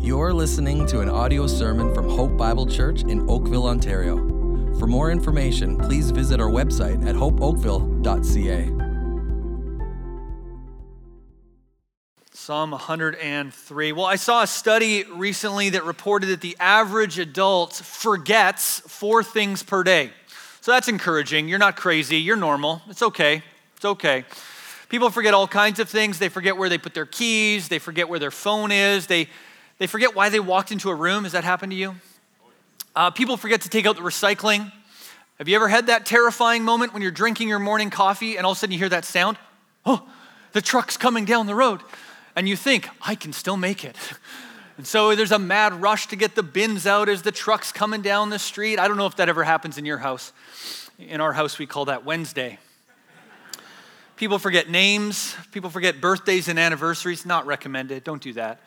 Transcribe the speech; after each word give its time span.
You're 0.00 0.32
listening 0.32 0.86
to 0.86 1.00
an 1.00 1.08
audio 1.08 1.48
sermon 1.48 1.92
from 1.92 2.08
Hope 2.08 2.36
Bible 2.36 2.66
Church 2.66 3.02
in 3.02 3.28
Oakville, 3.28 3.66
Ontario. 3.66 4.16
For 4.78 4.86
more 4.86 5.10
information, 5.10 5.76
please 5.76 6.12
visit 6.12 6.40
our 6.40 6.48
website 6.48 7.04
at 7.04 7.16
hopeoakville.ca. 7.16 8.70
Psalm 12.30 12.70
103. 12.70 13.92
Well, 13.92 14.06
I 14.06 14.14
saw 14.14 14.44
a 14.44 14.46
study 14.46 15.02
recently 15.02 15.70
that 15.70 15.84
reported 15.84 16.28
that 16.28 16.42
the 16.42 16.56
average 16.60 17.18
adult 17.18 17.74
forgets 17.74 18.78
four 18.80 19.24
things 19.24 19.64
per 19.64 19.82
day. 19.82 20.12
So 20.60 20.70
that's 20.70 20.86
encouraging. 20.86 21.48
You're 21.48 21.58
not 21.58 21.76
crazy, 21.76 22.18
you're 22.18 22.36
normal. 22.36 22.82
It's 22.88 23.02
okay. 23.02 23.42
It's 23.74 23.84
okay. 23.84 24.24
People 24.88 25.10
forget 25.10 25.34
all 25.34 25.48
kinds 25.48 25.80
of 25.80 25.88
things. 25.88 26.18
They 26.18 26.28
forget 26.28 26.56
where 26.56 26.68
they 26.68 26.78
put 26.78 26.94
their 26.94 27.04
keys, 27.04 27.68
they 27.68 27.80
forget 27.80 28.08
where 28.08 28.20
their 28.20 28.30
phone 28.30 28.70
is, 28.70 29.08
they, 29.08 29.28
they 29.78 29.86
forget 29.86 30.14
why 30.14 30.28
they 30.28 30.40
walked 30.40 30.72
into 30.72 30.90
a 30.90 30.94
room. 30.94 31.24
Has 31.24 31.32
that 31.32 31.44
happened 31.44 31.72
to 31.72 31.76
you? 31.76 31.94
Uh, 32.94 33.10
people 33.10 33.36
forget 33.36 33.62
to 33.62 33.68
take 33.68 33.86
out 33.86 33.96
the 33.96 34.02
recycling. 34.02 34.72
Have 35.38 35.48
you 35.48 35.54
ever 35.54 35.68
had 35.68 35.86
that 35.86 36.04
terrifying 36.04 36.64
moment 36.64 36.92
when 36.92 37.00
you're 37.00 37.12
drinking 37.12 37.48
your 37.48 37.60
morning 37.60 37.90
coffee 37.90 38.36
and 38.36 38.44
all 38.44 38.52
of 38.52 38.58
a 38.58 38.60
sudden 38.60 38.72
you 38.72 38.78
hear 38.78 38.88
that 38.88 39.04
sound? 39.04 39.38
Oh, 39.86 40.08
the 40.52 40.60
truck's 40.60 40.96
coming 40.96 41.24
down 41.24 41.46
the 41.46 41.54
road. 41.54 41.80
And 42.34 42.48
you 42.48 42.56
think, 42.56 42.88
I 43.00 43.14
can 43.14 43.32
still 43.32 43.56
make 43.56 43.84
it. 43.84 43.96
And 44.76 44.86
so 44.86 45.14
there's 45.14 45.32
a 45.32 45.38
mad 45.38 45.80
rush 45.80 46.06
to 46.08 46.16
get 46.16 46.34
the 46.34 46.42
bins 46.42 46.86
out 46.86 47.08
as 47.08 47.22
the 47.22 47.32
truck's 47.32 47.72
coming 47.72 48.02
down 48.02 48.30
the 48.30 48.38
street. 48.38 48.78
I 48.78 48.88
don't 48.88 48.96
know 48.96 49.06
if 49.06 49.16
that 49.16 49.28
ever 49.28 49.44
happens 49.44 49.78
in 49.78 49.84
your 49.84 49.98
house. 49.98 50.32
In 50.98 51.20
our 51.20 51.32
house, 51.32 51.58
we 51.58 51.66
call 51.66 51.84
that 51.86 52.04
Wednesday. 52.04 52.58
People 54.16 54.40
forget 54.40 54.68
names, 54.68 55.36
people 55.52 55.70
forget 55.70 56.00
birthdays 56.00 56.48
and 56.48 56.58
anniversaries. 56.58 57.24
Not 57.24 57.46
recommended. 57.46 58.02
Don't 58.02 58.22
do 58.22 58.32
that. 58.32 58.60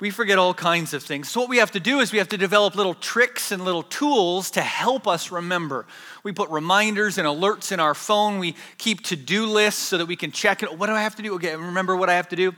We 0.00 0.10
forget 0.10 0.38
all 0.38 0.54
kinds 0.54 0.92
of 0.92 1.04
things. 1.04 1.30
So, 1.30 1.40
what 1.40 1.48
we 1.48 1.58
have 1.58 1.70
to 1.70 1.80
do 1.80 2.00
is 2.00 2.10
we 2.10 2.18
have 2.18 2.28
to 2.30 2.36
develop 2.36 2.74
little 2.74 2.94
tricks 2.94 3.52
and 3.52 3.64
little 3.64 3.84
tools 3.84 4.50
to 4.52 4.60
help 4.60 5.06
us 5.06 5.30
remember. 5.30 5.86
We 6.24 6.32
put 6.32 6.50
reminders 6.50 7.16
and 7.16 7.28
alerts 7.28 7.70
in 7.70 7.78
our 7.78 7.94
phone. 7.94 8.38
We 8.38 8.56
keep 8.76 9.04
to 9.04 9.16
do 9.16 9.46
lists 9.46 9.80
so 9.80 9.98
that 9.98 10.06
we 10.06 10.16
can 10.16 10.32
check 10.32 10.62
it. 10.62 10.76
What 10.76 10.88
do 10.88 10.92
I 10.92 11.02
have 11.02 11.14
to 11.16 11.22
do? 11.22 11.34
Okay, 11.36 11.54
remember 11.54 11.96
what 11.96 12.10
I 12.10 12.14
have 12.14 12.28
to 12.30 12.36
do. 12.36 12.54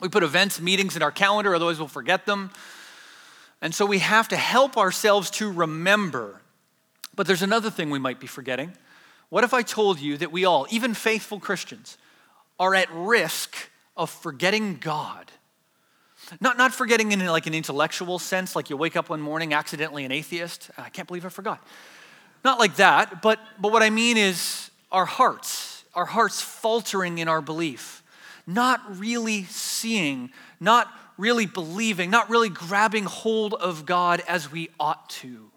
We 0.00 0.08
put 0.08 0.22
events, 0.22 0.60
meetings 0.60 0.94
in 0.94 1.02
our 1.02 1.10
calendar, 1.10 1.54
otherwise, 1.54 1.78
we'll 1.78 1.88
forget 1.88 2.26
them. 2.26 2.50
And 3.62 3.74
so, 3.74 3.86
we 3.86 3.98
have 4.00 4.28
to 4.28 4.36
help 4.36 4.76
ourselves 4.76 5.30
to 5.32 5.50
remember. 5.50 6.42
But 7.14 7.26
there's 7.26 7.42
another 7.42 7.70
thing 7.70 7.90
we 7.90 7.98
might 7.98 8.20
be 8.20 8.26
forgetting 8.26 8.72
what 9.30 9.44
if 9.44 9.52
I 9.52 9.62
told 9.62 10.00
you 10.00 10.16
that 10.18 10.32
we 10.32 10.44
all, 10.44 10.66
even 10.70 10.94
faithful 10.94 11.38
Christians, 11.38 11.98
are 12.58 12.74
at 12.74 12.88
risk 12.92 13.56
of 13.96 14.10
forgetting 14.10 14.76
God? 14.76 15.30
Not, 16.40 16.58
not 16.58 16.74
forgetting 16.74 17.12
in 17.12 17.24
like 17.26 17.46
an 17.46 17.54
intellectual 17.54 18.18
sense, 18.18 18.54
like 18.54 18.70
you 18.70 18.76
wake 18.76 18.96
up 18.96 19.08
one 19.08 19.20
morning 19.20 19.54
accidentally 19.54 20.04
an 20.04 20.12
atheist. 20.12 20.70
Uh, 20.76 20.82
I 20.82 20.88
can't 20.90 21.08
believe 21.08 21.24
I 21.24 21.30
forgot. 21.30 21.64
Not 22.44 22.58
like 22.58 22.76
that, 22.76 23.22
but, 23.22 23.40
but 23.60 23.72
what 23.72 23.82
I 23.82 23.90
mean 23.90 24.16
is 24.16 24.70
our 24.92 25.06
hearts, 25.06 25.84
our 25.94 26.04
hearts 26.04 26.40
faltering 26.40 27.18
in 27.18 27.28
our 27.28 27.40
belief, 27.40 28.02
not 28.46 28.80
really 28.98 29.44
seeing, 29.44 30.30
not 30.60 30.92
really 31.16 31.46
believing, 31.46 32.10
not 32.10 32.30
really 32.30 32.48
grabbing 32.48 33.04
hold 33.04 33.54
of 33.54 33.84
God 33.84 34.22
as 34.28 34.52
we 34.52 34.70
ought 34.78 35.10
to. 35.10 35.50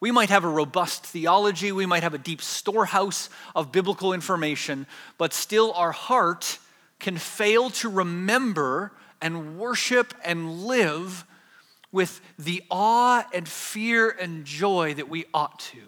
We 0.00 0.12
might 0.12 0.28
have 0.28 0.44
a 0.44 0.48
robust 0.48 1.04
theology, 1.04 1.72
we 1.72 1.86
might 1.86 2.04
have 2.04 2.14
a 2.14 2.18
deep 2.18 2.40
storehouse 2.40 3.28
of 3.56 3.72
biblical 3.72 4.12
information, 4.12 4.86
but 5.16 5.32
still 5.32 5.72
our 5.72 5.90
heart 5.90 6.58
can 7.00 7.16
fail 7.16 7.70
to 7.70 7.88
remember 7.88 8.92
and 9.20 9.58
worship 9.58 10.14
and 10.24 10.64
live 10.64 11.24
with 11.90 12.20
the 12.38 12.62
awe 12.70 13.26
and 13.32 13.48
fear 13.48 14.10
and 14.10 14.44
joy 14.44 14.94
that 14.94 15.08
we 15.08 15.24
ought 15.32 15.58
to. 15.58 15.80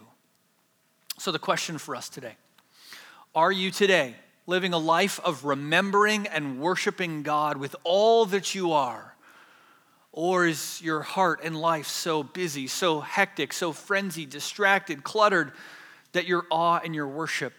So, 1.19 1.33
the 1.33 1.39
question 1.39 1.79
for 1.79 1.95
us 1.95 2.09
today 2.09 2.37
are 3.35 3.53
you 3.53 3.71
today 3.71 4.17
living 4.47 4.73
a 4.73 4.79
life 4.79 5.21
of 5.21 5.45
remembering 5.45 6.27
and 6.27 6.61
worshiping 6.61 7.23
God 7.23 7.57
with 7.57 7.77
all 7.85 8.27
that 8.27 8.55
you 8.55 8.73
are? 8.73 9.15
Or 10.13 10.47
is 10.47 10.83
your 10.83 11.03
heart 11.03 11.41
and 11.45 11.57
life 11.57 11.87
so 11.87 12.25
busy, 12.25 12.67
so 12.67 13.01
hectic, 13.01 13.53
so 13.53 13.73
frenzied, 13.73 14.31
distracted, 14.31 15.05
cluttered 15.05 15.53
that 16.13 16.27
your 16.27 16.47
awe 16.51 16.81
and 16.83 16.95
your 16.95 17.07
worship 17.07 17.53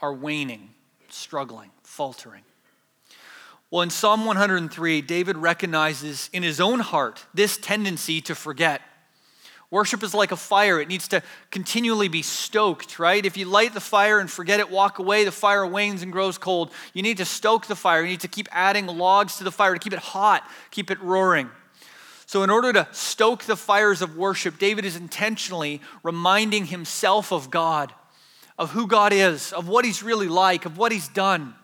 are 0.00 0.14
waning, 0.14 0.70
struggling, 1.10 1.70
faltering? 1.82 2.44
Well, 3.70 3.82
in 3.82 3.90
Psalm 3.90 4.24
103, 4.24 5.02
David 5.02 5.36
recognizes 5.36 6.30
in 6.32 6.42
his 6.42 6.58
own 6.58 6.80
heart 6.80 7.26
this 7.34 7.58
tendency 7.58 8.22
to 8.22 8.34
forget. 8.34 8.80
Worship 9.70 10.02
is 10.02 10.14
like 10.14 10.32
a 10.32 10.36
fire, 10.36 10.80
it 10.80 10.88
needs 10.88 11.08
to 11.08 11.22
continually 11.50 12.08
be 12.08 12.22
stoked, 12.22 12.98
right? 12.98 13.24
If 13.26 13.36
you 13.36 13.44
light 13.44 13.74
the 13.74 13.80
fire 13.80 14.18
and 14.18 14.30
forget 14.30 14.60
it, 14.60 14.70
walk 14.70 14.98
away, 14.98 15.24
the 15.24 15.32
fire 15.32 15.66
wanes 15.66 16.02
and 16.02 16.10
grows 16.10 16.38
cold. 16.38 16.70
You 16.94 17.02
need 17.02 17.18
to 17.18 17.26
stoke 17.26 17.66
the 17.66 17.76
fire, 17.76 18.00
you 18.00 18.08
need 18.08 18.20
to 18.20 18.28
keep 18.28 18.48
adding 18.50 18.86
logs 18.86 19.36
to 19.36 19.44
the 19.44 19.52
fire 19.52 19.74
to 19.74 19.78
keep 19.78 19.92
it 19.92 19.98
hot, 19.98 20.48
keep 20.70 20.90
it 20.90 20.98
roaring. 21.02 21.50
So, 22.24 22.42
in 22.42 22.48
order 22.48 22.72
to 22.72 22.88
stoke 22.92 23.44
the 23.44 23.56
fires 23.56 24.00
of 24.00 24.16
worship, 24.16 24.58
David 24.58 24.86
is 24.86 24.96
intentionally 24.96 25.82
reminding 26.02 26.66
himself 26.66 27.30
of 27.30 27.50
God, 27.50 27.92
of 28.58 28.70
who 28.70 28.86
God 28.86 29.12
is, 29.12 29.52
of 29.52 29.68
what 29.68 29.84
he's 29.84 30.02
really 30.02 30.28
like, 30.28 30.64
of 30.64 30.78
what 30.78 30.92
he's 30.92 31.08
done. 31.08 31.54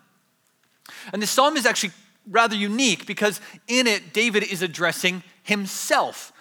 And 1.12 1.22
this 1.22 1.30
psalm 1.30 1.56
is 1.56 1.66
actually 1.66 1.92
rather 2.28 2.56
unique 2.56 3.06
because 3.06 3.40
in 3.68 3.86
it, 3.86 4.12
David 4.12 4.42
is 4.44 4.62
addressing 4.62 5.22
himself. 5.42 6.32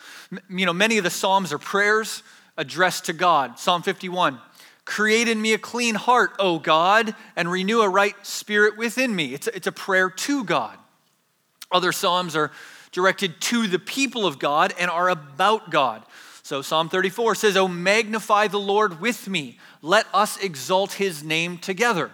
You 0.49 0.65
know, 0.65 0.73
many 0.73 0.97
of 0.97 1.03
the 1.03 1.09
psalms 1.09 1.53
are 1.53 1.59
prayers 1.59 2.23
addressed 2.57 3.05
to 3.05 3.13
God. 3.13 3.59
Psalm 3.59 3.81
51 3.81 4.39
Create 4.85 5.29
in 5.29 5.41
me 5.41 5.53
a 5.53 5.57
clean 5.57 5.95
heart, 5.95 6.31
O 6.39 6.59
God, 6.59 7.15
and 7.37 7.49
renew 7.49 7.81
a 7.81 7.87
right 7.87 8.15
spirit 8.25 8.77
within 8.77 9.15
me. 9.15 9.33
It's 9.33 9.47
a, 9.47 9.55
it's 9.55 9.67
a 9.67 9.71
prayer 9.71 10.09
to 10.09 10.43
God. 10.43 10.77
Other 11.71 11.93
psalms 11.93 12.35
are 12.35 12.51
directed 12.91 13.39
to 13.41 13.67
the 13.67 13.79
people 13.79 14.25
of 14.25 14.39
God 14.39 14.73
and 14.77 14.91
are 14.91 15.09
about 15.09 15.71
God. 15.71 16.03
So 16.43 16.61
Psalm 16.61 16.89
34 16.89 17.35
says, 17.35 17.55
Oh, 17.55 17.69
magnify 17.69 18.47
the 18.47 18.59
Lord 18.59 18.99
with 18.99 19.29
me. 19.29 19.57
Let 19.81 20.05
us 20.13 20.37
exalt 20.37 20.93
his 20.93 21.23
name 21.23 21.57
together. 21.57 22.11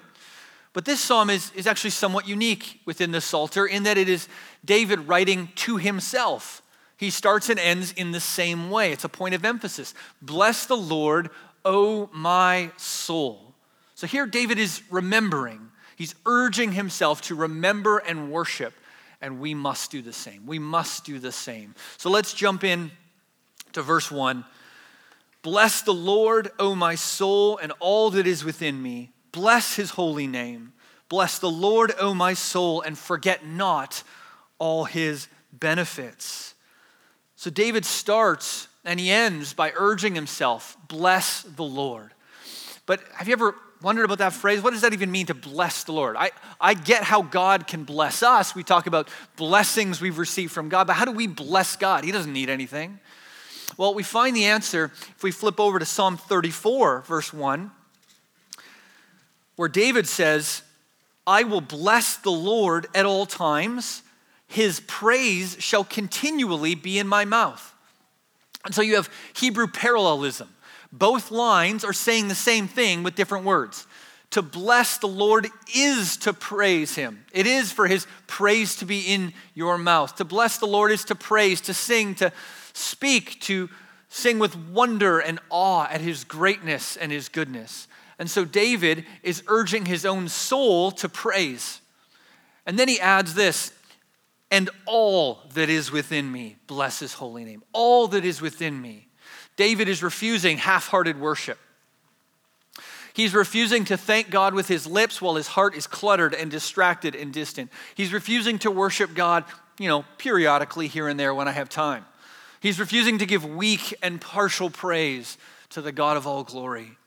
But 0.80 0.86
this 0.86 1.02
psalm 1.02 1.30
is, 1.30 1.52
is 1.56 1.68
actually 1.68 1.90
somewhat 1.90 2.26
unique 2.26 2.80
within 2.86 3.12
the 3.12 3.20
Psalter 3.20 3.66
in 3.66 3.84
that 3.84 3.98
it 3.98 4.08
is 4.08 4.30
David 4.64 5.10
writing 5.10 5.50
to 5.56 5.76
himself. 5.76 6.62
He 6.96 7.10
starts 7.10 7.50
and 7.50 7.60
ends 7.60 7.92
in 7.92 8.12
the 8.12 8.22
same 8.22 8.70
way. 8.70 8.94
It's 8.94 9.04
a 9.04 9.10
point 9.10 9.36
of 9.36 9.44
emphasis. 9.44 9.94
Bless 10.22 10.68
the 10.68 10.78
Lord, 10.78 11.32
O 11.66 12.10
my 12.14 12.72
soul. 12.78 13.56
So 13.96 14.08
here 14.08 14.26
David 14.26 14.58
is 14.58 14.82
remembering. 14.90 15.70
He's 15.98 16.16
urging 16.26 16.72
himself 16.72 17.24
to 17.24 17.36
remember 17.36 17.98
and 17.98 18.32
worship 18.32 18.74
and 19.20 19.42
we 19.42 19.54
must 19.54 19.92
do 19.92 20.02
the 20.02 20.14
same. 20.14 20.46
We 20.46 20.60
must 20.60 21.04
do 21.04 21.20
the 21.20 21.34
same. 21.34 21.76
So 21.98 22.10
let's 22.10 22.34
jump 22.34 22.64
in 22.64 22.92
to 23.74 23.82
verse 23.82 24.10
1. 24.10 24.46
Bless 25.42 25.82
the 25.82 25.94
Lord, 25.94 26.52
O 26.58 26.74
my 26.74 26.96
soul, 26.96 27.58
and 27.58 27.74
all 27.82 28.12
that 28.12 28.26
is 28.26 28.46
within 28.46 28.82
me. 28.82 29.12
Bless 29.32 29.76
his 29.76 29.92
holy 29.92 30.28
name. 30.28 30.74
Bless 31.10 31.40
the 31.40 31.50
Lord, 31.50 31.94
O 32.00 32.14
my 32.14 32.34
soul, 32.34 32.82
and 32.82 32.98
forget 32.98 33.46
not 33.46 34.04
all 34.60 34.86
his 34.86 35.28
benefits. 35.52 36.54
So 37.36 37.50
David 37.50 37.86
starts 37.86 38.68
and 38.86 39.00
he 39.00 39.10
ends 39.10 39.54
by 39.54 39.72
urging 39.76 40.16
himself, 40.16 40.78
Bless 40.88 41.44
the 41.44 41.64
Lord. 41.64 42.12
But 42.86 43.02
have 43.16 43.28
you 43.28 43.34
ever 43.34 43.56
wondered 43.82 44.04
about 44.04 44.18
that 44.18 44.34
phrase? 44.34 44.62
What 44.62 44.72
does 44.72 44.82
that 44.82 44.94
even 44.94 45.12
mean 45.12 45.28
to 45.28 45.34
bless 45.34 45.84
the 45.84 45.92
Lord? 45.92 46.16
I, 46.18 46.32
I 46.60 46.74
get 46.74 47.04
how 47.04 47.22
God 47.22 47.68
can 47.68 47.84
bless 47.84 48.24
us. 48.24 48.56
We 48.56 48.64
talk 48.64 48.88
about 48.88 49.10
blessings 49.36 50.02
we've 50.02 50.18
received 50.18 50.52
from 50.52 50.70
God, 50.70 50.88
but 50.88 50.94
how 50.94 51.06
do 51.06 51.12
we 51.12 51.28
bless 51.28 51.76
God? 51.76 52.04
He 52.04 52.12
doesn't 52.12 52.34
need 52.34 52.50
anything. 52.50 53.00
Well, 53.78 53.94
we 53.94 54.04
find 54.04 54.36
the 54.36 54.46
answer 54.46 54.92
if 55.16 55.24
we 55.24 55.32
flip 55.32 55.60
over 55.60 55.80
to 55.80 55.86
Psalm 55.86 56.18
34, 56.18 57.02
verse 57.02 57.32
1, 57.32 57.72
where 59.60 59.68
David 59.68 60.08
says, 60.08 60.62
I 61.28 61.44
will 61.44 61.60
bless 61.60 62.16
the 62.16 62.32
Lord 62.32 62.88
at 62.96 63.06
all 63.06 63.26
times. 63.26 64.04
His 64.48 64.80
praise 64.80 65.58
shall 65.60 65.84
continually 65.84 66.76
be 66.76 66.98
in 66.98 67.10
my 67.10 67.26
mouth. 67.26 67.74
And 68.64 68.74
so 68.74 68.82
you 68.82 68.96
have 68.96 69.10
Hebrew 69.36 69.68
parallelism. 69.68 70.48
Both 70.94 71.30
lines 71.30 71.84
are 71.84 71.92
saying 71.92 72.30
the 72.30 72.36
same 72.36 72.70
thing 72.70 73.04
with 73.04 73.16
different 73.16 73.44
words. 73.44 73.86
To 74.30 74.42
bless 74.42 74.98
the 74.98 75.10
Lord 75.10 75.50
is 75.76 76.16
to 76.20 76.32
praise 76.32 76.96
him. 76.96 77.26
It 77.34 77.46
is 77.46 77.70
for 77.70 77.86
his 77.86 78.08
praise 78.28 78.78
to 78.78 78.86
be 78.86 79.02
in 79.02 79.34
your 79.56 79.78
mouth. 79.78 80.16
To 80.16 80.24
bless 80.24 80.58
the 80.58 80.68
Lord 80.68 80.90
is 80.90 81.04
to 81.04 81.16
praise, 81.16 81.60
to 81.62 81.74
sing, 81.74 82.16
to 82.16 82.32
speak, 82.72 83.42
to 83.42 83.70
sing 84.08 84.40
with 84.40 84.56
wonder 84.56 85.20
and 85.20 85.38
awe 85.50 85.86
at 85.92 86.00
his 86.00 86.24
greatness 86.24 86.96
and 86.96 87.12
his 87.12 87.28
goodness. 87.28 87.90
And 88.20 88.30
so 88.30 88.46
David 88.46 89.06
is 89.24 89.42
urging 89.48 89.86
his 89.86 90.06
own 90.06 90.28
soul 90.28 90.92
to 90.92 91.10
praise. 91.10 91.80
And 92.66 92.78
then 92.78 92.90
he 92.90 93.00
adds 93.00 93.34
this 93.34 93.72
and 94.52 94.70
all 94.86 95.42
that 95.54 95.70
is 95.70 95.92
within 95.92 96.32
me, 96.32 96.58
bless 96.68 97.00
his 97.00 97.14
holy 97.14 97.46
name. 97.46 97.64
All 97.72 98.08
that 98.10 98.26
is 98.26 98.42
within 98.42 98.82
me. 98.82 99.08
David 99.56 99.88
is 99.88 100.02
refusing 100.02 100.58
half 100.58 100.88
hearted 100.88 101.20
worship. 101.20 101.60
He's 103.14 103.34
refusing 103.34 103.86
to 103.86 103.98
thank 103.98 104.30
God 104.30 104.54
with 104.54 104.68
his 104.68 104.88
lips 104.88 105.22
while 105.22 105.36
his 105.36 105.48
heart 105.48 105.76
is 105.76 105.88
cluttered 105.88 106.34
and 106.34 106.50
distracted 106.50 107.16
and 107.16 107.34
distant. 107.34 107.72
He's 107.96 108.14
refusing 108.14 108.60
to 108.60 108.72
worship 108.72 109.14
God, 109.14 109.44
you 109.78 109.88
know, 109.88 110.06
periodically 110.18 110.88
here 110.88 111.08
and 111.08 111.20
there 111.20 111.34
when 111.34 111.48
I 111.48 111.52
have 111.52 111.70
time. 111.70 112.06
He's 112.62 112.80
refusing 112.80 113.18
to 113.20 113.26
give 113.26 113.46
weak 113.46 113.94
and 114.02 114.20
partial 114.20 114.70
praise 114.70 115.38
to 115.72 115.82
the 115.82 115.92
God 115.92 116.18
of 116.18 116.26
all 116.26 116.44
glory. 116.44 116.99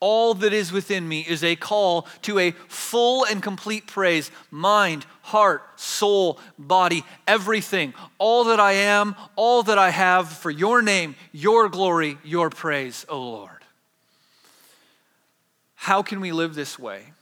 All 0.00 0.34
that 0.34 0.52
is 0.52 0.70
within 0.70 1.08
me 1.08 1.22
is 1.28 1.42
a 1.42 1.56
call 1.56 2.06
to 2.22 2.38
a 2.38 2.52
full 2.68 3.24
and 3.24 3.42
complete 3.42 3.86
praise 3.86 4.30
mind, 4.50 5.04
heart, 5.22 5.62
soul, 5.80 6.38
body, 6.56 7.04
everything. 7.26 7.94
All 8.18 8.44
that 8.44 8.60
I 8.60 8.72
am, 8.72 9.16
all 9.34 9.64
that 9.64 9.78
I 9.78 9.90
have 9.90 10.28
for 10.28 10.50
your 10.50 10.82
name, 10.82 11.16
your 11.32 11.68
glory, 11.68 12.18
your 12.22 12.48
praise, 12.48 13.04
O 13.08 13.20
Lord. 13.20 13.50
How 15.74 16.02
can 16.02 16.20
we 16.20 16.32
live 16.32 16.54
this 16.54 16.78
way? 16.78 17.12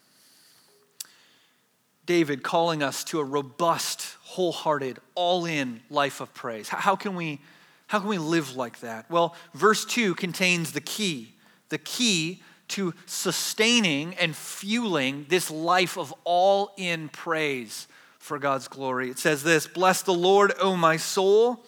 David 2.04 2.42
calling 2.42 2.82
us 2.82 3.04
to 3.04 3.20
a 3.20 3.24
robust, 3.24 4.16
wholehearted, 4.22 4.98
all 5.14 5.44
in 5.44 5.80
life 5.90 6.20
of 6.20 6.32
praise. 6.34 6.68
How 6.68 6.94
can, 6.94 7.16
we, 7.16 7.40
how 7.86 7.98
can 8.00 8.08
we 8.08 8.18
live 8.18 8.54
like 8.54 8.80
that? 8.80 9.10
Well, 9.10 9.34
verse 9.54 9.84
2 9.84 10.14
contains 10.14 10.72
the 10.72 10.80
key. 10.80 11.32
The 11.68 11.78
key 11.78 12.42
to 12.68 12.94
sustaining 13.06 14.14
and 14.14 14.34
fueling 14.34 15.26
this 15.28 15.50
life 15.50 15.96
of 15.96 16.12
all 16.24 16.72
in 16.76 17.08
praise 17.08 17.88
for 18.18 18.38
God's 18.38 18.68
glory. 18.68 19.10
It 19.10 19.18
says 19.18 19.42
this 19.42 19.66
Bless 19.66 20.02
the 20.02 20.14
Lord, 20.14 20.52
O 20.60 20.76
my 20.76 20.96
soul, 20.96 21.64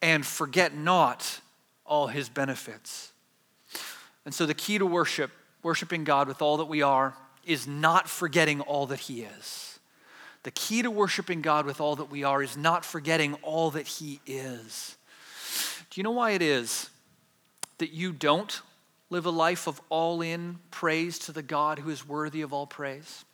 and 0.00 0.24
forget 0.24 0.74
not 0.74 1.40
all 1.84 2.06
his 2.06 2.28
benefits. 2.28 3.12
And 4.24 4.34
so 4.34 4.46
the 4.46 4.54
key 4.54 4.78
to 4.78 4.86
worship 4.86 5.30
worshiping 5.62 6.04
God 6.04 6.28
with 6.28 6.40
all 6.42 6.58
that 6.58 6.66
we 6.66 6.82
are 6.82 7.14
is 7.44 7.66
not 7.66 8.08
forgetting 8.08 8.60
all 8.60 8.86
that 8.86 9.00
He 9.00 9.22
is. 9.22 9.78
The 10.44 10.50
key 10.50 10.82
to 10.82 10.90
worshiping 10.90 11.42
God 11.42 11.66
with 11.66 11.80
all 11.80 11.96
that 11.96 12.10
we 12.10 12.24
are 12.24 12.42
is 12.42 12.56
not 12.56 12.84
forgetting 12.84 13.34
all 13.42 13.70
that 13.72 13.86
He 13.86 14.20
is. 14.26 14.96
Do 15.90 15.98
you 15.98 16.04
know 16.04 16.12
why 16.12 16.32
it 16.32 16.42
is 16.42 16.90
that 17.78 17.92
you 17.92 18.12
don't 18.12 18.60
live 19.10 19.26
a 19.26 19.30
life 19.30 19.66
of 19.66 19.80
all 19.88 20.20
in 20.20 20.58
praise 20.70 21.18
to 21.20 21.32
the 21.32 21.42
God 21.42 21.78
who 21.78 21.90
is 21.90 22.06
worthy 22.06 22.42
of 22.42 22.52
all 22.52 22.66
praise? 22.66 23.24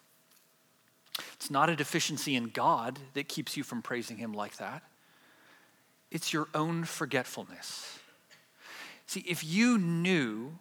It's 1.35 1.51
not 1.51 1.69
a 1.69 1.77
deficiency 1.77 2.35
in 2.35 2.49
God 2.49 2.99
that 3.15 3.29
keeps 3.29 3.57
you 3.57 3.63
from 3.63 3.83
praising 3.83 4.17
Him 4.17 4.33
like 4.33 4.57
that, 4.57 4.83
it's 6.11 6.33
your 6.33 6.49
own 6.55 6.85
forgetfulness. 6.85 7.99
See, 9.07 9.25
if 9.29 9.45
you 9.45 9.77
knew 9.79 10.59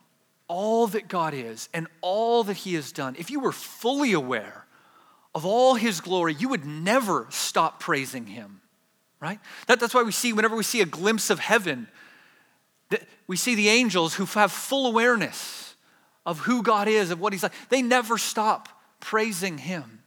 all 0.47 0.87
that 0.87 1.07
God 1.07 1.33
is 1.33 1.69
and 1.73 1.87
all 2.01 2.43
that 2.43 2.57
He 2.57 2.73
has 2.73 2.91
done, 2.91 3.15
if 3.17 3.31
you 3.31 3.39
were 3.39 3.51
fully 3.51 4.13
aware 4.13 4.65
of 5.33 5.45
all 5.45 5.75
His 5.75 6.01
glory, 6.01 6.33
you 6.33 6.49
would 6.49 6.65
never 6.65 7.27
stop 7.29 7.79
praising 7.79 8.27
Him, 8.27 8.61
right? 9.19 9.39
That, 9.67 9.79
that's 9.79 9.93
why 9.93 10.03
we 10.03 10.11
see, 10.11 10.33
whenever 10.33 10.55
we 10.55 10.63
see 10.63 10.81
a 10.81 10.85
glimpse 10.85 11.29
of 11.29 11.39
heaven, 11.39 11.87
we 13.27 13.37
see 13.37 13.55
the 13.55 13.69
angels 13.69 14.15
who 14.15 14.25
have 14.25 14.51
full 14.51 14.87
awareness 14.87 15.75
of 16.25 16.39
who 16.39 16.63
God 16.63 16.87
is, 16.87 17.11
of 17.11 17.19
what 17.19 17.33
He's 17.33 17.43
like. 17.43 17.53
They 17.69 17.81
never 17.81 18.17
stop 18.17 18.69
praising 18.99 19.57
Him. 19.57 19.99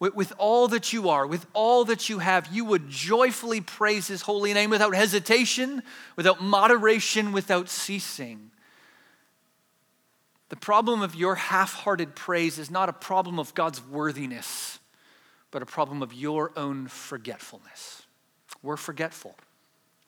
With, 0.00 0.32
all 0.38 0.68
that 0.68 0.92
you 0.92 1.08
are, 1.08 1.26
with 1.26 1.44
all 1.54 1.84
that 1.86 2.08
you 2.08 2.20
have, 2.20 2.48
you 2.52 2.64
would 2.64 2.88
joyfully 2.88 3.60
praise 3.60 4.06
His 4.06 4.22
holy 4.22 4.54
name 4.54 4.70
without 4.70 4.94
hesitation, 4.94 5.82
without 6.14 6.40
moderation, 6.40 7.32
without 7.32 7.68
ceasing. 7.68 8.52
The 10.50 10.56
problem 10.56 11.02
of 11.02 11.14
your 11.14 11.34
half 11.34 11.74
hearted 11.74 12.14
praise 12.14 12.58
is 12.58 12.70
not 12.70 12.88
a 12.88 12.92
problem 12.92 13.38
of 13.38 13.54
God's 13.54 13.84
worthiness, 13.84 14.78
but 15.50 15.62
a 15.62 15.66
problem 15.66 16.00
of 16.00 16.12
your 16.14 16.52
own 16.56 16.86
forgetfulness. 16.86 18.02
We're 18.62 18.76
forgetful. 18.76 19.36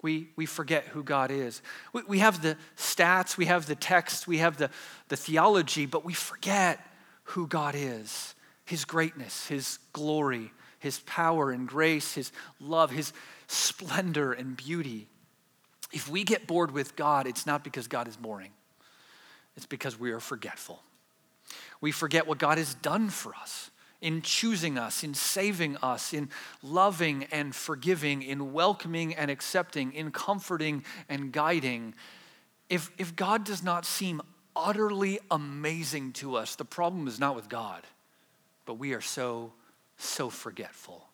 We, 0.03 0.29
we 0.37 0.47
forget 0.47 0.87
who 0.87 1.03
God 1.03 1.31
is. 1.31 1.63
We, 1.93 2.03
we 2.07 2.19
have 2.21 2.43
the 2.43 2.57
stats, 2.77 3.37
we 3.37 3.47
have 3.47 3.67
the 3.67 3.75
text, 3.75 4.27
we 4.27 4.39
have 4.39 4.57
the, 4.57 4.71
the 5.09 5.17
theology, 5.17 5.87
but 5.87 6.05
we 6.05 6.15
forget 6.15 6.81
who 7.25 7.47
God 7.47 7.75
is 7.77 8.35
His 8.65 8.85
greatness, 8.85 9.47
His 9.47 9.79
glory, 9.93 10.53
His 10.79 11.01
power 11.01 11.51
and 11.51 11.69
grace, 11.69 12.15
His 12.15 12.33
love, 12.61 12.91
His 12.91 13.13
splendor 13.47 14.33
and 14.33 14.57
beauty. 14.57 15.09
If 15.93 16.09
we 16.09 16.25
get 16.25 16.47
bored 16.47 16.71
with 16.71 16.97
God, 16.97 17.27
it's 17.27 17.47
not 17.47 17.65
because 17.65 17.89
God 17.89 18.09
is 18.09 18.17
boring. 18.17 18.53
It's 19.57 19.67
because 19.67 19.99
we 19.99 20.13
are 20.13 20.21
forgetful. 20.21 20.81
We 21.81 21.93
forget 21.93 22.27
what 22.27 22.39
God 22.39 22.59
has 22.59 22.75
done 22.75 23.11
for 23.11 23.35
us 23.35 23.71
in 24.01 24.23
choosing 24.23 24.79
us, 24.79 25.05
in 25.05 25.15
saving 25.15 25.77
us, 25.79 26.13
in 26.13 26.31
loving 26.63 27.25
and 27.31 27.55
forgiving, 27.55 28.23
in 28.23 28.53
welcoming 28.53 29.15
and 29.15 29.31
accepting, 29.31 29.93
in 29.93 30.11
comforting 30.11 30.85
and 31.09 31.33
guiding. 31.33 31.95
If, 32.69 32.91
if 32.99 33.15
God 33.15 33.45
does 33.45 33.63
not 33.63 33.85
seem 33.85 34.23
utterly 34.57 35.19
amazing 35.31 36.13
to 36.15 36.37
us, 36.37 36.57
the 36.57 36.65
problem 36.65 37.09
is 37.09 37.21
not 37.21 37.37
with 37.37 37.49
God, 37.49 37.87
but 38.65 38.75
we 38.75 38.95
are 38.95 39.01
so, 39.01 39.53
so 39.99 40.31
forgetful. 40.31 41.07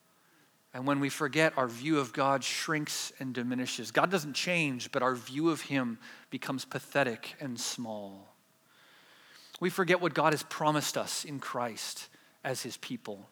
And 0.72 0.86
when 0.86 1.00
we 1.00 1.08
forget, 1.08 1.54
our 1.56 1.68
view 1.68 1.98
of 1.98 2.12
God 2.12 2.44
shrinks 2.44 3.10
and 3.18 3.34
diminishes. 3.34 3.90
God 3.90 4.10
doesn't 4.10 4.34
change, 4.34 4.92
but 4.92 5.02
our 5.02 5.14
view 5.14 5.48
of 5.48 5.62
Him 5.62 5.98
becomes 6.30 6.64
pathetic 6.66 7.34
and 7.40 7.58
small. 7.58 8.28
We 9.58 9.70
forget 9.70 10.02
what 10.02 10.12
God 10.12 10.34
has 10.34 10.42
promised 10.42 10.98
us 10.98 11.24
in 11.24 11.40
Christ 11.40 12.08
as 12.46 12.62
His 12.62 12.78
people 12.78 13.28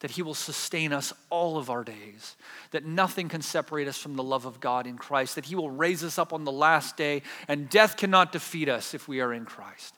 that 0.00 0.12
He 0.12 0.22
will 0.22 0.34
sustain 0.34 0.92
us 0.92 1.12
all 1.28 1.58
of 1.58 1.70
our 1.70 1.82
days, 1.82 2.36
that 2.70 2.84
nothing 2.84 3.28
can 3.28 3.42
separate 3.42 3.88
us 3.88 3.98
from 3.98 4.14
the 4.14 4.22
love 4.22 4.46
of 4.46 4.60
God 4.60 4.86
in 4.86 4.96
Christ, 4.96 5.34
that 5.34 5.46
He 5.46 5.56
will 5.56 5.70
raise 5.70 6.04
us 6.04 6.18
up 6.18 6.32
on 6.32 6.44
the 6.44 6.52
last 6.52 6.96
day, 6.96 7.22
and 7.48 7.68
death 7.68 7.96
cannot 7.96 8.30
defeat 8.30 8.68
us 8.68 8.94
if 8.94 9.08
we 9.08 9.20
are 9.20 9.32
in 9.32 9.44
Christ. 9.44 9.94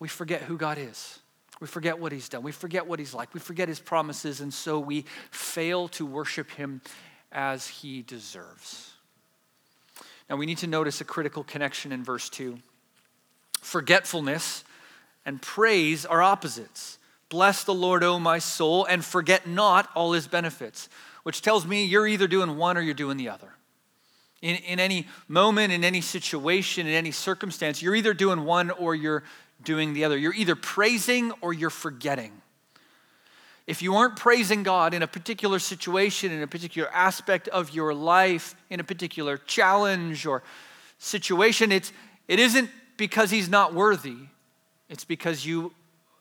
We 0.00 0.08
forget 0.08 0.42
who 0.42 0.56
God 0.56 0.78
is. 0.78 1.20
We 1.60 1.66
forget 1.66 1.98
what 1.98 2.10
he's 2.10 2.30
done. 2.30 2.42
We 2.42 2.52
forget 2.52 2.86
what 2.86 2.98
he's 2.98 3.12
like. 3.12 3.34
We 3.34 3.40
forget 3.40 3.68
his 3.68 3.80
promises, 3.80 4.40
and 4.40 4.52
so 4.52 4.80
we 4.80 5.04
fail 5.30 5.88
to 5.88 6.06
worship 6.06 6.50
him 6.52 6.80
as 7.30 7.68
he 7.68 8.00
deserves. 8.00 8.92
Now, 10.28 10.36
we 10.36 10.46
need 10.46 10.58
to 10.58 10.66
notice 10.66 11.02
a 11.02 11.04
critical 11.04 11.44
connection 11.44 11.92
in 11.92 12.02
verse 12.02 12.30
2. 12.30 12.58
Forgetfulness 13.60 14.64
and 15.26 15.42
praise 15.42 16.06
are 16.06 16.22
opposites. 16.22 16.96
Bless 17.30 17.62
the 17.62 17.72
Lord, 17.72 18.02
O 18.02 18.18
my 18.18 18.40
soul, 18.40 18.84
and 18.84 19.04
forget 19.04 19.46
not 19.46 19.88
all 19.94 20.12
his 20.12 20.26
benefits, 20.26 20.88
which 21.22 21.42
tells 21.42 21.64
me 21.64 21.84
you're 21.84 22.06
either 22.06 22.26
doing 22.26 22.56
one 22.56 22.76
or 22.76 22.80
you're 22.80 22.92
doing 22.92 23.16
the 23.16 23.28
other. 23.28 23.52
In, 24.42 24.56
in 24.56 24.80
any 24.80 25.06
moment, 25.28 25.72
in 25.72 25.84
any 25.84 26.00
situation, 26.00 26.88
in 26.88 26.92
any 26.92 27.12
circumstance, 27.12 27.80
you're 27.80 27.94
either 27.94 28.14
doing 28.14 28.44
one 28.44 28.70
or 28.70 28.96
you're 28.96 29.22
doing 29.62 29.92
the 29.94 30.04
other. 30.04 30.18
You're 30.18 30.34
either 30.34 30.56
praising 30.56 31.30
or 31.40 31.52
you're 31.52 31.70
forgetting. 31.70 32.32
If 33.68 33.80
you 33.80 33.94
aren't 33.94 34.16
praising 34.16 34.64
God 34.64 34.92
in 34.92 35.02
a 35.02 35.06
particular 35.06 35.60
situation, 35.60 36.32
in 36.32 36.42
a 36.42 36.48
particular 36.48 36.90
aspect 36.92 37.46
of 37.48 37.70
your 37.70 37.94
life, 37.94 38.56
in 38.70 38.80
a 38.80 38.84
particular 38.84 39.36
challenge 39.36 40.26
or 40.26 40.42
situation, 40.98 41.70
it's, 41.70 41.92
it 42.26 42.40
isn't 42.40 42.70
because 42.96 43.30
He's 43.30 43.48
not 43.48 43.72
worthy, 43.72 44.16
it's 44.88 45.04
because 45.04 45.46
you, 45.46 45.72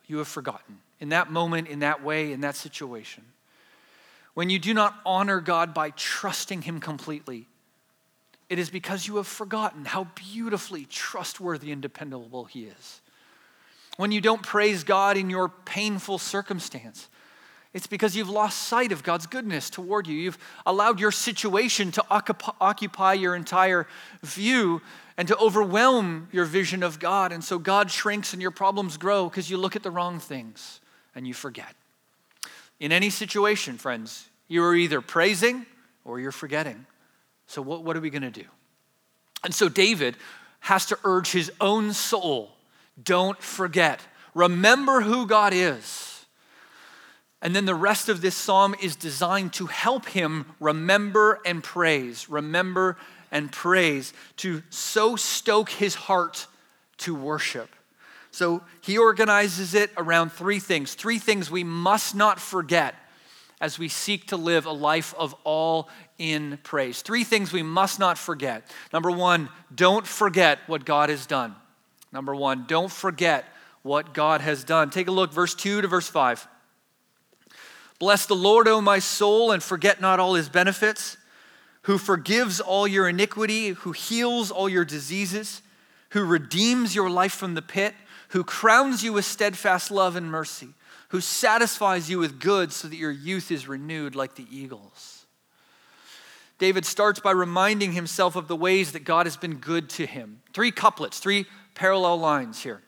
you 0.05 0.19
have 0.19 0.27
forgotten 0.27 0.77
in 0.99 1.09
that 1.09 1.31
moment, 1.31 1.67
in 1.67 1.79
that 1.79 2.03
way, 2.03 2.31
in 2.31 2.41
that 2.41 2.55
situation. 2.55 3.23
When 4.33 4.49
you 4.49 4.59
do 4.59 4.73
not 4.73 4.95
honor 5.05 5.41
God 5.41 5.73
by 5.73 5.91
trusting 5.91 6.61
Him 6.61 6.79
completely, 6.79 7.47
it 8.47 8.59
is 8.59 8.69
because 8.69 9.07
you 9.07 9.17
have 9.17 9.27
forgotten 9.27 9.85
how 9.85 10.05
beautifully 10.15 10.85
trustworthy 10.85 11.71
and 11.71 11.81
dependable 11.81 12.45
He 12.45 12.65
is 12.65 13.01
when 13.97 14.13
you 14.13 14.21
don't 14.21 14.41
praise 14.41 14.85
God 14.85 15.17
in 15.17 15.29
your 15.29 15.49
painful 15.49 16.19
circumstance. 16.19 17.09
It's 17.73 17.85
because 17.85 18.15
you've 18.15 18.29
lost 18.29 18.57
sight 18.57 18.93
of 18.93 19.03
God's 19.03 19.27
goodness 19.27 19.69
toward 19.69 20.07
you. 20.07 20.15
You've 20.15 20.37
allowed 20.65 21.01
your 21.01 21.11
situation 21.11 21.91
to 21.91 22.05
occupy 22.09 23.13
your 23.13 23.35
entire 23.35 23.87
view 24.23 24.81
and 25.17 25.27
to 25.27 25.37
overwhelm 25.37 26.29
your 26.31 26.45
vision 26.45 26.81
of 26.81 26.97
God. 26.97 27.33
And 27.33 27.43
so 27.43 27.59
God 27.59 27.91
shrinks 27.91 28.31
and 28.31 28.41
your 28.41 28.51
problems 28.51 28.95
grow 28.95 29.27
because 29.27 29.49
you 29.49 29.57
look 29.57 29.75
at 29.75 29.83
the 29.83 29.91
wrong 29.91 30.19
things 30.19 30.79
and 31.19 31.27
you 31.27 31.33
forget. 31.33 31.75
In 32.79 32.93
any 32.93 33.09
situation, 33.09 33.77
friends, 33.77 34.29
you 34.47 34.63
are 34.63 34.73
either 34.73 35.01
praising 35.01 35.65
or 36.05 36.17
you're 36.17 36.31
forgetting. 36.31 36.85
So, 37.45 37.61
what, 37.61 37.83
what 37.83 37.97
are 37.97 37.99
we 37.99 38.09
going 38.09 38.21
to 38.21 38.31
do? 38.31 38.45
And 39.43 39.53
so, 39.53 39.67
David 39.67 40.15
has 40.61 40.85
to 40.85 40.99
urge 41.03 41.33
his 41.33 41.51
own 41.59 41.91
soul 41.91 42.51
don't 43.03 43.41
forget. 43.41 43.99
Remember 44.33 45.01
who 45.01 45.27
God 45.27 45.53
is. 45.53 46.25
And 47.41 47.53
then 47.53 47.65
the 47.65 47.75
rest 47.75 48.07
of 48.07 48.21
this 48.21 48.35
psalm 48.35 48.73
is 48.81 48.95
designed 48.95 49.51
to 49.53 49.65
help 49.65 50.05
him 50.05 50.45
remember 50.61 51.41
and 51.45 51.61
praise, 51.61 52.29
remember 52.29 52.95
and 53.29 53.51
praise, 53.51 54.13
to 54.37 54.63
so 54.69 55.17
stoke 55.17 55.69
his 55.69 55.95
heart 55.95 56.47
to 56.99 57.13
worship. 57.13 57.69
So 58.31 58.61
he 58.81 58.97
organizes 58.97 59.73
it 59.73 59.91
around 59.97 60.31
three 60.31 60.59
things, 60.59 60.93
three 60.93 61.19
things 61.19 61.49
we 61.49 61.63
must 61.63 62.15
not 62.15 62.39
forget 62.39 62.95
as 63.61 63.77
we 63.77 63.89
seek 63.89 64.27
to 64.27 64.37
live 64.37 64.65
a 64.65 64.71
life 64.71 65.13
of 65.17 65.35
all 65.43 65.89
in 66.17 66.59
praise. 66.63 67.01
Three 67.01 67.23
things 67.23 67.51
we 67.51 67.63
must 67.63 67.99
not 67.99 68.17
forget. 68.17 68.63
Number 68.93 69.11
one, 69.11 69.49
don't 69.73 70.07
forget 70.07 70.59
what 70.67 70.85
God 70.85 71.09
has 71.09 71.25
done. 71.25 71.55
Number 72.11 72.33
one, 72.33 72.65
don't 72.67 72.91
forget 72.91 73.45
what 73.81 74.13
God 74.13 74.41
has 74.41 74.63
done. 74.63 74.89
Take 74.89 75.07
a 75.07 75.11
look, 75.11 75.33
verse 75.33 75.55
2 75.55 75.81
to 75.81 75.87
verse 75.87 76.07
5. 76.07 76.47
Bless 77.99 78.25
the 78.25 78.35
Lord, 78.35 78.67
O 78.67 78.79
my 78.79 78.99
soul, 78.99 79.51
and 79.51 79.61
forget 79.61 79.99
not 79.99 80.19
all 80.19 80.35
his 80.35 80.47
benefits, 80.47 81.17
who 81.83 81.97
forgives 81.97 82.61
all 82.61 82.87
your 82.87 83.09
iniquity, 83.09 83.69
who 83.69 83.91
heals 83.91 84.51
all 84.51 84.69
your 84.69 84.85
diseases, 84.85 85.61
who 86.11 86.23
redeems 86.23 86.95
your 86.95 87.09
life 87.09 87.33
from 87.33 87.55
the 87.55 87.61
pit, 87.61 87.93
who 88.29 88.43
crowns 88.43 89.03
you 89.03 89.13
with 89.13 89.25
steadfast 89.25 89.91
love 89.91 90.15
and 90.15 90.29
mercy 90.29 90.69
who 91.09 91.21
satisfies 91.21 92.09
you 92.09 92.19
with 92.19 92.39
good 92.39 92.71
so 92.71 92.87
that 92.87 92.95
your 92.95 93.11
youth 93.11 93.51
is 93.51 93.67
renewed 93.67 94.15
like 94.15 94.35
the 94.35 94.45
eagles. 94.51 95.25
David 96.59 96.85
starts 96.85 97.19
by 97.19 97.31
reminding 97.31 97.93
himself 97.93 98.35
of 98.35 98.47
the 98.47 98.55
ways 98.55 98.91
that 98.91 99.05
God 99.05 99.25
has 99.25 99.37
been 99.37 99.55
good 99.55 99.89
to 99.91 100.05
him. 100.05 100.41
Three 100.53 100.71
couplets, 100.71 101.19
three 101.19 101.45
parallel 101.73 102.19
lines 102.19 102.61
here. 102.61 102.81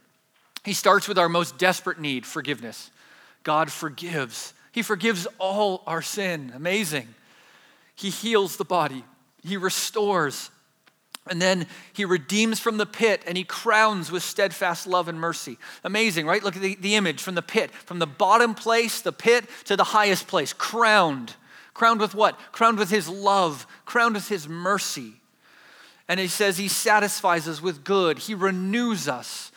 He 0.63 0.73
starts 0.73 1.07
with 1.07 1.17
our 1.17 1.29
most 1.29 1.57
desperate 1.57 1.99
need 1.99 2.25
forgiveness. 2.25 2.91
God 3.43 3.71
forgives. 3.71 4.53
He 4.71 4.83
forgives 4.83 5.25
all 5.39 5.83
our 5.87 6.01
sin. 6.01 6.51
Amazing. 6.53 7.07
He 7.95 8.09
heals 8.09 8.57
the 8.57 8.65
body, 8.65 9.03
He 9.43 9.57
restores, 9.57 10.51
and 11.27 11.41
then 11.41 11.67
he 11.93 12.03
redeems 12.03 12.59
from 12.59 12.77
the 12.77 12.85
pit 12.85 13.23
and 13.27 13.37
he 13.37 13.43
crowns 13.43 14.11
with 14.11 14.23
steadfast 14.23 14.87
love 14.87 15.07
and 15.07 15.19
mercy. 15.19 15.57
Amazing, 15.83 16.25
right? 16.25 16.43
Look 16.43 16.55
at 16.55 16.61
the, 16.61 16.75
the 16.75 16.95
image 16.95 17.21
from 17.21 17.35
the 17.35 17.43
pit, 17.43 17.71
from 17.71 17.99
the 17.99 18.07
bottom 18.07 18.55
place, 18.55 19.01
the 19.01 19.11
pit, 19.11 19.45
to 19.65 19.75
the 19.75 19.83
highest 19.83 20.27
place, 20.27 20.51
crowned. 20.51 21.35
Crowned 21.73 22.01
with 22.01 22.15
what? 22.15 22.39
Crowned 22.51 22.79
with 22.79 22.89
his 22.89 23.07
love, 23.07 23.67
crowned 23.85 24.15
with 24.15 24.29
his 24.29 24.47
mercy. 24.49 25.13
And 26.07 26.19
he 26.19 26.27
says 26.27 26.57
he 26.57 26.67
satisfies 26.67 27.47
us 27.47 27.61
with 27.61 27.83
good, 27.83 28.19
he 28.19 28.33
renews 28.33 29.07
us. 29.07 29.51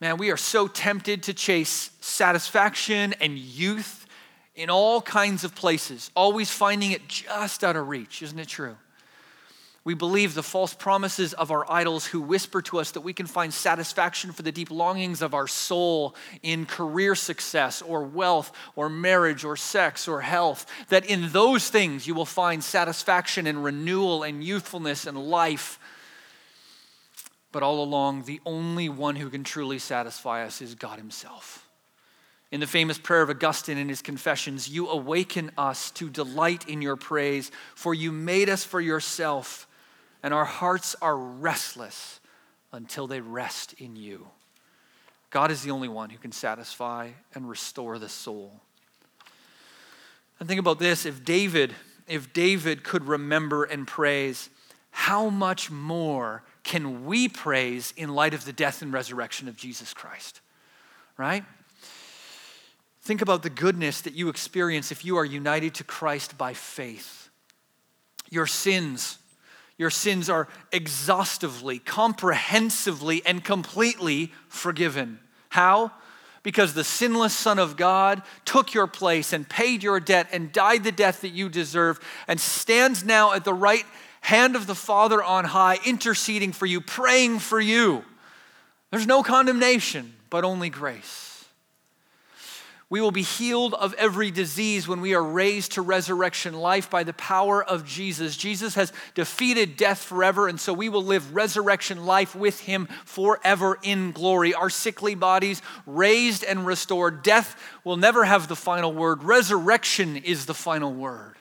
Man, 0.00 0.16
we 0.16 0.30
are 0.30 0.36
so 0.36 0.66
tempted 0.66 1.24
to 1.24 1.34
chase 1.34 1.90
satisfaction 2.00 3.14
and 3.20 3.36
youth 3.36 4.06
in 4.54 4.70
all 4.70 5.02
kinds 5.02 5.44
of 5.44 5.54
places, 5.54 6.10
always 6.14 6.50
finding 6.50 6.92
it 6.92 7.06
just 7.06 7.64
out 7.64 7.76
of 7.76 7.88
reach. 7.88 8.22
Isn't 8.22 8.38
it 8.38 8.48
true? 8.48 8.76
We 9.90 9.94
believe 9.94 10.34
the 10.34 10.44
false 10.44 10.72
promises 10.72 11.34
of 11.34 11.50
our 11.50 11.68
idols 11.68 12.06
who 12.06 12.20
whisper 12.20 12.62
to 12.62 12.78
us 12.78 12.92
that 12.92 13.00
we 13.00 13.12
can 13.12 13.26
find 13.26 13.52
satisfaction 13.52 14.30
for 14.30 14.42
the 14.42 14.52
deep 14.52 14.70
longings 14.70 15.20
of 15.20 15.34
our 15.34 15.48
soul 15.48 16.14
in 16.44 16.64
career 16.64 17.16
success 17.16 17.82
or 17.82 18.04
wealth 18.04 18.52
or 18.76 18.88
marriage 18.88 19.44
or 19.44 19.56
sex 19.56 20.06
or 20.06 20.20
health. 20.20 20.64
That 20.90 21.06
in 21.06 21.30
those 21.32 21.70
things 21.70 22.06
you 22.06 22.14
will 22.14 22.24
find 22.24 22.62
satisfaction 22.62 23.48
and 23.48 23.64
renewal 23.64 24.22
and 24.22 24.44
youthfulness 24.44 25.08
and 25.08 25.18
life. 25.18 25.80
But 27.50 27.64
all 27.64 27.82
along, 27.82 28.26
the 28.26 28.40
only 28.46 28.88
one 28.88 29.16
who 29.16 29.28
can 29.28 29.42
truly 29.42 29.80
satisfy 29.80 30.44
us 30.44 30.62
is 30.62 30.76
God 30.76 30.98
Himself. 31.00 31.66
In 32.52 32.60
the 32.60 32.68
famous 32.68 32.96
prayer 32.96 33.22
of 33.22 33.30
Augustine 33.30 33.76
in 33.76 33.88
his 33.88 34.02
Confessions, 34.02 34.68
you 34.68 34.88
awaken 34.88 35.50
us 35.58 35.90
to 35.90 36.08
delight 36.08 36.68
in 36.68 36.80
your 36.80 36.94
praise, 36.94 37.50
for 37.74 37.92
you 37.92 38.12
made 38.12 38.48
us 38.48 38.62
for 38.62 38.80
yourself 38.80 39.66
and 40.22 40.34
our 40.34 40.44
hearts 40.44 40.96
are 41.00 41.16
restless 41.16 42.20
until 42.72 43.06
they 43.06 43.20
rest 43.20 43.74
in 43.74 43.96
you. 43.96 44.28
God 45.30 45.50
is 45.50 45.62
the 45.62 45.70
only 45.70 45.88
one 45.88 46.10
who 46.10 46.18
can 46.18 46.32
satisfy 46.32 47.10
and 47.34 47.48
restore 47.48 47.98
the 47.98 48.08
soul. 48.08 48.60
And 50.38 50.48
think 50.48 50.58
about 50.58 50.78
this 50.78 51.06
if 51.06 51.24
David, 51.24 51.74
if 52.08 52.32
David 52.32 52.82
could 52.82 53.06
remember 53.06 53.64
and 53.64 53.86
praise, 53.86 54.50
how 54.90 55.28
much 55.28 55.70
more 55.70 56.42
can 56.64 57.06
we 57.06 57.28
praise 57.28 57.94
in 57.96 58.14
light 58.14 58.34
of 58.34 58.44
the 58.44 58.52
death 58.52 58.82
and 58.82 58.92
resurrection 58.92 59.48
of 59.48 59.56
Jesus 59.56 59.94
Christ? 59.94 60.40
Right? 61.16 61.44
Think 63.02 63.22
about 63.22 63.42
the 63.42 63.50
goodness 63.50 64.00
that 64.02 64.14
you 64.14 64.28
experience 64.28 64.90
if 64.90 65.04
you 65.04 65.16
are 65.16 65.24
united 65.24 65.74
to 65.74 65.84
Christ 65.84 66.36
by 66.36 66.54
faith. 66.54 67.28
Your 68.30 68.46
sins 68.46 69.18
your 69.80 69.88
sins 69.88 70.28
are 70.28 70.46
exhaustively, 70.72 71.78
comprehensively, 71.78 73.22
and 73.24 73.42
completely 73.42 74.30
forgiven. 74.46 75.18
How? 75.48 75.92
Because 76.42 76.74
the 76.74 76.84
sinless 76.84 77.34
Son 77.34 77.58
of 77.58 77.78
God 77.78 78.20
took 78.44 78.74
your 78.74 78.86
place 78.86 79.32
and 79.32 79.48
paid 79.48 79.82
your 79.82 79.98
debt 79.98 80.26
and 80.32 80.52
died 80.52 80.84
the 80.84 80.92
death 80.92 81.22
that 81.22 81.30
you 81.30 81.48
deserve 81.48 81.98
and 82.28 82.38
stands 82.38 83.04
now 83.04 83.32
at 83.32 83.46
the 83.46 83.54
right 83.54 83.86
hand 84.20 84.54
of 84.54 84.66
the 84.66 84.74
Father 84.74 85.22
on 85.22 85.46
high, 85.46 85.78
interceding 85.86 86.52
for 86.52 86.66
you, 86.66 86.82
praying 86.82 87.38
for 87.38 87.58
you. 87.58 88.04
There's 88.90 89.06
no 89.06 89.22
condemnation, 89.22 90.12
but 90.28 90.44
only 90.44 90.68
grace. 90.68 91.29
We 92.90 93.00
will 93.00 93.12
be 93.12 93.22
healed 93.22 93.72
of 93.74 93.94
every 93.94 94.32
disease 94.32 94.88
when 94.88 95.00
we 95.00 95.14
are 95.14 95.22
raised 95.22 95.72
to 95.72 95.82
resurrection 95.82 96.54
life 96.54 96.90
by 96.90 97.04
the 97.04 97.12
power 97.12 97.62
of 97.62 97.86
Jesus. 97.86 98.36
Jesus 98.36 98.74
has 98.74 98.92
defeated 99.14 99.76
death 99.76 100.02
forever, 100.02 100.48
and 100.48 100.58
so 100.58 100.72
we 100.72 100.88
will 100.88 101.04
live 101.04 101.32
resurrection 101.32 102.04
life 102.04 102.34
with 102.34 102.58
him 102.58 102.88
forever 103.04 103.78
in 103.84 104.10
glory. 104.10 104.54
Our 104.54 104.70
sickly 104.70 105.14
bodies 105.14 105.62
raised 105.86 106.42
and 106.42 106.66
restored. 106.66 107.22
Death 107.22 107.56
will 107.84 107.96
never 107.96 108.24
have 108.24 108.48
the 108.48 108.56
final 108.56 108.92
word, 108.92 109.22
resurrection 109.22 110.16
is 110.16 110.46
the 110.46 110.54
final 110.54 110.92
word. 110.92 111.36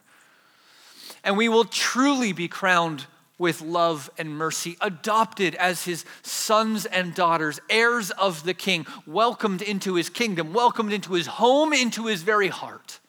And 1.24 1.36
we 1.36 1.50
will 1.50 1.66
truly 1.66 2.32
be 2.32 2.48
crowned 2.48 3.08
with 3.40 3.62
love 3.62 4.12
and 4.20 4.38
mercy, 4.38 4.78
adopted 4.82 5.56
as 5.56 5.86
his 5.86 6.06
sons 6.22 6.86
and 6.86 7.16
daughters, 7.16 7.60
heirs 7.70 8.12
of 8.12 8.44
the 8.44 8.54
king, 8.54 8.86
welcomed 9.08 9.64
into 9.64 9.96
his 9.96 10.10
kingdom, 10.10 10.54
welcomed 10.54 10.94
into 10.94 11.14
his 11.14 11.26
home, 11.26 11.74
into 11.74 12.06
his 12.06 12.22
very 12.22 12.50
heart. 12.50 13.00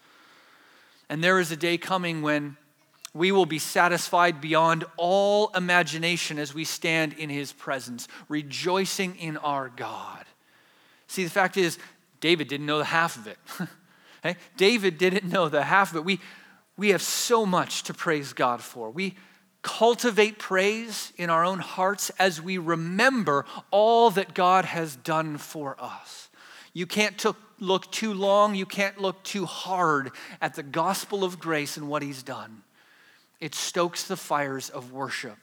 And 1.11 1.23
there 1.23 1.41
is 1.41 1.51
a 1.51 1.57
day 1.57 1.77
coming 1.77 2.23
when 2.23 2.57
we 3.13 3.33
will 3.33 3.47
be 3.47 3.59
satisfied 3.59 4.41
beyond 4.41 4.85
all 4.97 5.51
imagination 5.57 6.39
as 6.39 6.55
we 6.55 6.65
stand 6.65 7.13
in 7.15 7.29
his 7.29 7.53
presence, 7.53 8.07
rejoicing 8.29 9.17
in 9.17 9.37
our 9.39 9.69
God. 9.69 10.25
See, 11.09 11.25
the 11.25 11.31
fact 11.31 11.57
is, 11.57 11.77
David 12.21 12.47
didn't 12.47 12.67
know 12.67 12.79
the 12.79 12.85
half 12.85 13.17
of 13.17 13.27
it. 13.27 13.39
okay? 14.25 14.39
David 14.57 14.97
didn't 14.97 15.25
know 15.25 15.49
the 15.49 15.65
half 15.65 15.91
of 15.91 15.97
it. 15.97 16.05
We, 16.05 16.21
we 16.77 16.91
have 16.91 17.03
so 17.03 17.45
much 17.45 17.83
to 17.85 17.95
praise 17.95 18.33
God 18.33 18.63
for. 18.63 18.91
We, 18.91 19.17
cultivate 19.63 20.39
praise 20.39 21.13
in 21.17 21.31
our 21.31 21.45
own 21.45 21.59
hearts 21.59 22.11
as 22.19 22.41
we 22.41 22.59
remember 22.59 23.45
all 23.71 24.11
that 24.11 24.35
God 24.35 24.65
has 24.65 24.97
done 24.97 25.37
for 25.39 25.77
us. 25.79 26.29
You 26.73 26.87
can't 26.87 27.19
took, 27.19 27.37
look 27.59 27.91
too 27.91 28.15
long, 28.15 28.55
you 28.55 28.67
can't 28.67 29.01
look 29.01 29.23
too 29.23 29.45
hard 29.45 30.13
at 30.41 30.55
the 30.55 30.63
gospel 30.63 31.25
of 31.25 31.39
grace 31.39 31.77
and 31.77 31.89
what 31.89 32.03
He's 32.03 32.23
done. 32.23 32.63
It 33.41 33.55
stokes 33.55 34.05
the 34.05 34.17
fires 34.17 34.71
of 34.71 34.93
worship. 34.93 35.37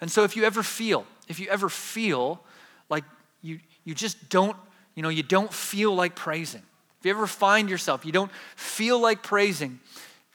And 0.00 0.10
so 0.10 0.24
if 0.24 0.36
you 0.36 0.44
ever 0.44 0.62
feel, 0.62 1.06
if 1.28 1.40
you 1.40 1.48
ever 1.48 1.68
feel 1.68 2.42
like 2.88 3.04
you, 3.42 3.60
you 3.84 3.94
just 3.94 4.28
don't, 4.28 4.56
you 4.94 5.02
know, 5.02 5.08
you 5.08 5.22
don't 5.22 5.52
feel 5.52 5.94
like 5.94 6.14
praising, 6.14 6.62
if 7.00 7.06
you 7.06 7.10
ever 7.10 7.26
find 7.26 7.68
yourself, 7.68 8.04
you 8.04 8.12
don't 8.12 8.30
feel 8.54 8.98
like 8.98 9.22
praising, 9.22 9.80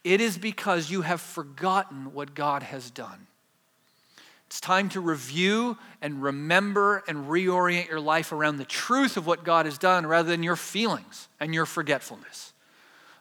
it 0.04 0.22
is 0.22 0.38
because 0.38 0.90
you 0.90 1.02
have 1.02 1.22
forgotten 1.22 2.14
what 2.14 2.34
God 2.34 2.64
has 2.64 2.90
done. 2.90 3.28
It's 4.48 4.60
time 4.60 4.90
to 4.90 5.00
review 5.00 5.78
and 6.02 6.22
remember 6.22 7.04
and 7.08 7.30
reorient 7.30 7.88
your 7.88 8.02
life 8.02 8.34
around 8.34 8.58
the 8.58 8.66
truth 8.66 9.16
of 9.16 9.26
what 9.26 9.46
God 9.46 9.66
has 9.66 9.78
done 9.78 10.06
rather 10.06 10.30
than 10.30 10.44
your 10.44 10.58
feelings 10.58 11.30
and 11.40 11.54
your 11.54 11.66
forgetfulness. 11.66 12.52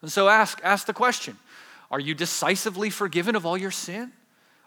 And 0.03 0.11
so 0.11 0.29
ask, 0.29 0.61
ask 0.65 0.87
the 0.87 0.93
question 0.93 1.39
Are 1.91 2.01
you 2.01 2.15
decisively 2.15 2.91
forgiven 2.91 3.37
of 3.37 3.47
all 3.47 3.57
your 3.57 3.71
sin? 3.71 4.13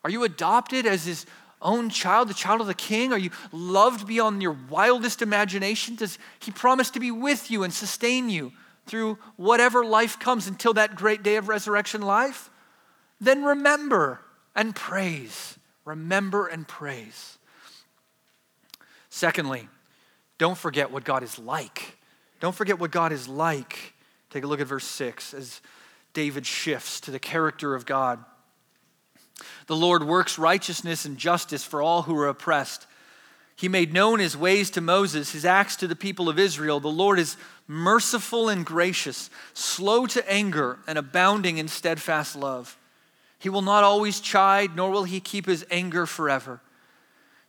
Are 0.05 0.09
you 0.09 0.23
adopted 0.23 0.85
as 0.85 1.05
his 1.05 1.25
own 1.61 1.89
child, 1.89 2.29
the 2.29 2.33
child 2.33 2.61
of 2.61 2.67
the 2.67 2.73
king? 2.73 3.11
Are 3.11 3.17
you 3.17 3.31
loved 3.51 4.07
beyond 4.07 4.41
your 4.41 4.57
wildest 4.69 5.21
imagination? 5.21 5.95
Does 5.95 6.17
he 6.39 6.51
promise 6.51 6.89
to 6.91 6.99
be 6.99 7.11
with 7.11 7.49
you 7.51 7.63
and 7.63 7.73
sustain 7.73 8.29
you 8.29 8.53
through 8.85 9.17
whatever 9.35 9.85
life 9.85 10.19
comes 10.19 10.47
until 10.47 10.73
that 10.73 10.95
great 10.95 11.23
day 11.23 11.35
of 11.35 11.47
resurrection 11.47 12.01
life, 12.01 12.49
then 13.19 13.43
remember 13.43 14.21
and 14.55 14.75
praise. 14.75 15.57
Remember 15.85 16.47
and 16.47 16.67
praise. 16.67 17.37
Secondly, 19.09 19.67
don't 20.37 20.57
forget 20.57 20.91
what 20.91 21.03
God 21.03 21.23
is 21.23 21.37
like. 21.37 21.97
Don't 22.39 22.55
forget 22.55 22.79
what 22.79 22.91
God 22.91 23.11
is 23.11 23.27
like. 23.27 23.93
Take 24.29 24.43
a 24.43 24.47
look 24.47 24.59
at 24.59 24.67
verse 24.67 24.85
6 24.85 25.33
as 25.33 25.61
David 26.13 26.45
shifts 26.45 26.99
to 27.01 27.11
the 27.11 27.19
character 27.19 27.75
of 27.75 27.85
God. 27.85 28.23
The 29.67 29.75
Lord 29.75 30.03
works 30.03 30.37
righteousness 30.37 31.05
and 31.05 31.17
justice 31.17 31.63
for 31.63 31.81
all 31.81 32.03
who 32.03 32.17
are 32.17 32.27
oppressed. 32.27 32.87
He 33.55 33.67
made 33.67 33.93
known 33.93 34.19
his 34.19 34.35
ways 34.35 34.69
to 34.71 34.81
Moses, 34.81 35.31
his 35.31 35.45
acts 35.45 35.75
to 35.77 35.87
the 35.87 35.95
people 35.95 36.27
of 36.27 36.39
Israel. 36.39 36.79
The 36.79 36.87
Lord 36.87 37.19
is 37.19 37.37
merciful 37.67 38.49
and 38.49 38.65
gracious, 38.65 39.29
slow 39.53 40.05
to 40.07 40.31
anger, 40.31 40.79
and 40.87 40.97
abounding 40.97 41.57
in 41.57 41.67
steadfast 41.67 42.35
love. 42.35 42.77
He 43.39 43.49
will 43.49 43.61
not 43.61 43.83
always 43.83 44.19
chide, 44.19 44.75
nor 44.75 44.89
will 44.89 45.03
he 45.03 45.19
keep 45.19 45.45
his 45.45 45.65
anger 45.69 46.05
forever. 46.05 46.61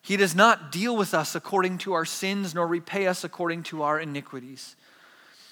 He 0.03 0.17
does 0.17 0.35
not 0.35 0.71
deal 0.71 0.95
with 0.95 1.15
us 1.15 1.35
according 1.35 1.79
to 1.79 1.95
our 1.95 2.05
sins, 2.05 2.55
nor 2.55 2.67
repay 2.67 3.07
us 3.07 3.25
according 3.25 3.63
to 3.65 3.83
our 3.83 3.99
iniquities. 3.99 4.77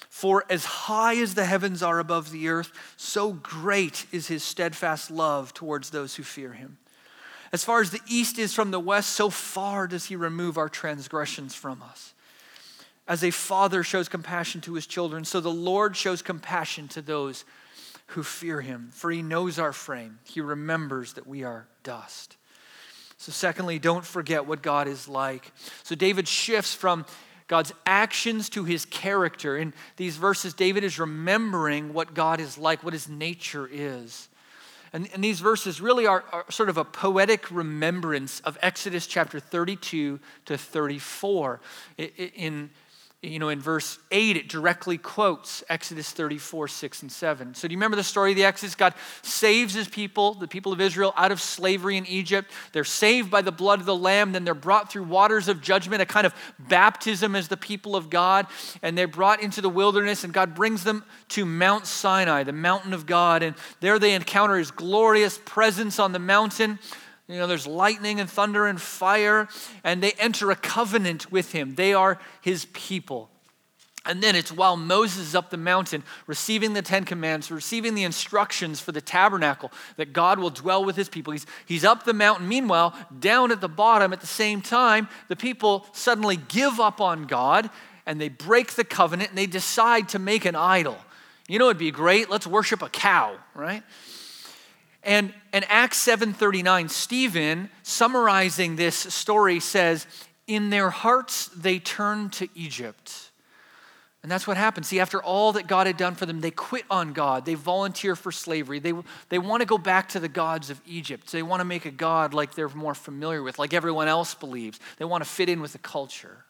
For 0.09 0.45
as 0.47 0.65
high 0.65 1.15
as 1.15 1.33
the 1.33 1.45
heavens 1.45 1.81
are 1.81 1.97
above 1.97 2.29
the 2.29 2.47
earth, 2.47 2.71
so 2.95 3.33
great 3.33 4.05
is 4.11 4.27
his 4.27 4.43
steadfast 4.43 5.09
love 5.09 5.55
towards 5.55 5.89
those 5.89 6.15
who 6.15 6.23
fear 6.23 6.53
him. 6.53 6.77
As 7.53 7.63
far 7.63 7.81
as 7.81 7.91
the 7.91 8.01
east 8.07 8.39
is 8.39 8.53
from 8.53 8.71
the 8.71 8.79
west, 8.79 9.11
so 9.11 9.29
far 9.29 9.85
does 9.85 10.05
he 10.05 10.15
remove 10.15 10.57
our 10.57 10.67
transgressions 10.67 11.53
from 11.53 11.83
us. 11.83 12.15
As 13.07 13.23
a 13.23 13.29
father 13.29 13.83
shows 13.83 14.09
compassion 14.09 14.59
to 14.61 14.73
his 14.73 14.87
children, 14.87 15.23
so 15.23 15.39
the 15.39 15.51
Lord 15.51 15.95
shows 15.95 16.23
compassion 16.23 16.87
to 16.89 17.01
those 17.01 17.45
who 18.07 18.23
fear 18.23 18.61
him. 18.61 18.89
For 18.91 19.11
he 19.11 19.21
knows 19.21 19.59
our 19.59 19.71
frame, 19.71 20.17
he 20.23 20.41
remembers 20.41 21.13
that 21.13 21.27
we 21.27 21.43
are 21.43 21.67
dust. 21.83 22.37
So, 23.17 23.31
secondly, 23.31 23.77
don't 23.77 24.05
forget 24.05 24.47
what 24.47 24.63
God 24.63 24.87
is 24.87 25.07
like. 25.07 25.51
So, 25.83 25.93
David 25.93 26.27
shifts 26.27 26.73
from 26.73 27.05
God's 27.47 27.71
actions 27.85 28.49
to 28.49 28.63
his 28.63 28.85
character. 28.85 29.57
In 29.57 29.73
these 29.95 30.17
verses, 30.17 30.53
David 30.55 30.83
is 30.83 30.97
remembering 30.97 31.93
what 31.93 32.15
God 32.15 32.39
is 32.39 32.57
like, 32.57 32.83
what 32.83 32.93
his 32.93 33.07
nature 33.07 33.69
is. 33.71 34.27
And, 34.93 35.09
and 35.11 35.23
these 35.23 35.39
verses 35.39 35.81
really 35.81 36.05
are, 36.05 36.23
are 36.31 36.45
sort 36.49 36.69
of 36.69 36.77
a 36.77 36.85
poetic 36.85 37.49
remembrance 37.49 38.39
of 38.41 38.57
Exodus 38.61 39.07
chapter 39.07 39.39
32 39.39 40.19
to 40.45 40.57
34. 40.57 41.59
In, 41.97 42.69
you 43.23 43.39
know, 43.39 43.47
in 43.47 43.61
verse 43.61 43.99
8, 44.11 44.35
it 44.35 44.49
directly 44.49 44.97
quotes 44.97 45.63
Exodus 45.69 46.11
34, 46.11 46.67
6, 46.67 47.01
and 47.03 47.11
7. 47.11 47.55
So, 47.55 47.69
do 47.69 47.71
you 47.71 47.77
remember 47.77 47.95
the 47.95 48.03
story 48.03 48.31
of 48.31 48.35
the 48.35 48.43
Exodus? 48.43 48.75
God 48.75 48.93
saves 49.21 49.73
his 49.73 49.87
people, 49.87 50.33
the 50.33 50.47
people 50.47 50.73
of 50.73 50.81
Israel, 50.81 51.13
out 51.15 51.31
of 51.31 51.39
slavery 51.39 51.95
in 51.95 52.05
Egypt. 52.05 52.51
They're 52.73 52.83
saved 52.83 53.31
by 53.31 53.41
the 53.41 53.51
blood 53.51 53.79
of 53.79 53.85
the 53.85 53.95
Lamb. 53.95 54.33
Then 54.33 54.43
they're 54.43 54.53
brought 54.53 54.91
through 54.91 55.03
waters 55.03 55.47
of 55.47 55.61
judgment, 55.61 56.01
a 56.01 56.05
kind 56.05 56.27
of 56.27 56.35
baptism 56.59 57.33
as 57.33 57.47
the 57.47 57.55
people 57.55 57.95
of 57.95 58.09
God. 58.09 58.45
And 58.81 58.97
they're 58.97 59.07
brought 59.07 59.41
into 59.41 59.61
the 59.61 59.69
wilderness, 59.69 60.25
and 60.25 60.33
God 60.33 60.53
brings 60.53 60.83
them 60.83 61.05
to 61.29 61.45
Mount 61.45 61.87
Sinai, 61.87 62.43
the 62.43 62.51
mountain 62.51 62.91
of 62.91 63.05
God. 63.05 63.41
And 63.41 63.55
there 63.79 63.99
they 63.99 64.15
encounter 64.15 64.57
his 64.57 64.69
glorious 64.69 65.39
presence 65.45 65.97
on 65.97 66.11
the 66.11 66.19
mountain. 66.19 66.77
You 67.27 67.37
know, 67.37 67.47
there's 67.47 67.67
lightning 67.67 68.19
and 68.19 68.29
thunder 68.29 68.67
and 68.67 68.81
fire, 68.81 69.47
and 69.83 70.03
they 70.03 70.11
enter 70.13 70.51
a 70.51 70.55
covenant 70.55 71.31
with 71.31 71.53
him. 71.53 71.75
They 71.75 71.93
are 71.93 72.19
his 72.41 72.65
people. 72.73 73.29
And 74.05 74.21
then 74.21 74.35
it's 74.35 74.51
while 74.51 74.75
Moses 74.75 75.29
is 75.29 75.35
up 75.35 75.49
the 75.49 75.57
mountain 75.57 76.03
receiving 76.27 76.73
the 76.73 76.81
Ten 76.81 77.05
Commandments, 77.05 77.49
receiving 77.49 77.95
the 77.95 78.03
instructions 78.03 78.81
for 78.81 78.91
the 78.91 78.99
tabernacle 78.99 79.71
that 79.95 80.11
God 80.11 80.39
will 80.39 80.49
dwell 80.49 80.83
with 80.83 80.97
his 80.97 81.07
people. 81.07 81.31
He's, 81.31 81.45
he's 81.65 81.85
up 81.85 82.03
the 82.03 82.13
mountain. 82.13 82.49
Meanwhile, 82.49 82.93
down 83.17 83.51
at 83.51 83.61
the 83.61 83.69
bottom, 83.69 84.11
at 84.11 84.19
the 84.19 84.27
same 84.27 84.61
time, 84.61 85.07
the 85.29 85.37
people 85.37 85.85
suddenly 85.93 86.35
give 86.35 86.81
up 86.81 86.99
on 86.99 87.27
God 87.27 87.69
and 88.05 88.19
they 88.19 88.27
break 88.27 88.73
the 88.73 88.83
covenant 88.83 89.29
and 89.29 89.37
they 89.37 89.45
decide 89.45 90.09
to 90.09 90.19
make 90.19 90.43
an 90.43 90.55
idol. 90.55 90.97
You 91.47 91.57
know, 91.59 91.65
it'd 91.65 91.77
be 91.77 91.91
great. 91.91 92.29
Let's 92.29 92.47
worship 92.47 92.81
a 92.81 92.89
cow, 92.89 93.37
right? 93.55 93.83
And 95.03 95.33
in 95.51 95.63
Acts 95.65 95.97
7:39, 95.97 96.89
Stephen, 96.89 97.69
summarizing 97.83 98.75
this 98.75 98.95
story, 98.95 99.59
says, 99.59 100.07
"In 100.47 100.69
their 100.69 100.89
hearts 100.89 101.47
they 101.47 101.79
turned 101.79 102.33
to 102.33 102.47
Egypt." 102.55 103.31
And 104.23 104.31
that's 104.31 104.47
what 104.47 104.55
happened. 104.55 104.85
See, 104.85 105.01
after 105.01 105.21
all 105.21 105.51
that 105.51 105.67
God 105.67 105.85
had 105.85 105.97
done 105.97 106.15
for 106.15 106.25
them, 106.25 106.39
they 106.39 106.49
quit 106.49 106.85
on 106.89 107.11
God. 107.11 107.43
They 107.43 107.55
volunteer 107.55 108.15
for 108.15 108.31
slavery. 108.31 108.79
They, 108.79 108.93
they 109.27 109.37
want 109.37 109.59
to 109.59 109.65
go 109.65 109.77
back 109.77 110.07
to 110.09 110.19
the 110.21 110.29
gods 110.29 110.69
of 110.69 110.79
Egypt. 110.87 111.29
They 111.29 111.43
want 111.43 111.59
to 111.59 111.65
make 111.65 111.83
a 111.83 111.91
God 111.91 112.33
like 112.33 112.55
they're 112.55 112.69
more 112.69 112.95
familiar 112.95 113.43
with, 113.43 113.59
like 113.59 113.73
everyone 113.73 114.07
else 114.07 114.33
believes. 114.33 114.79
They 114.97 115.03
want 115.03 115.25
to 115.25 115.29
fit 115.29 115.49
in 115.49 115.59
with 115.59 115.73
the 115.73 115.79
culture. 115.79 116.45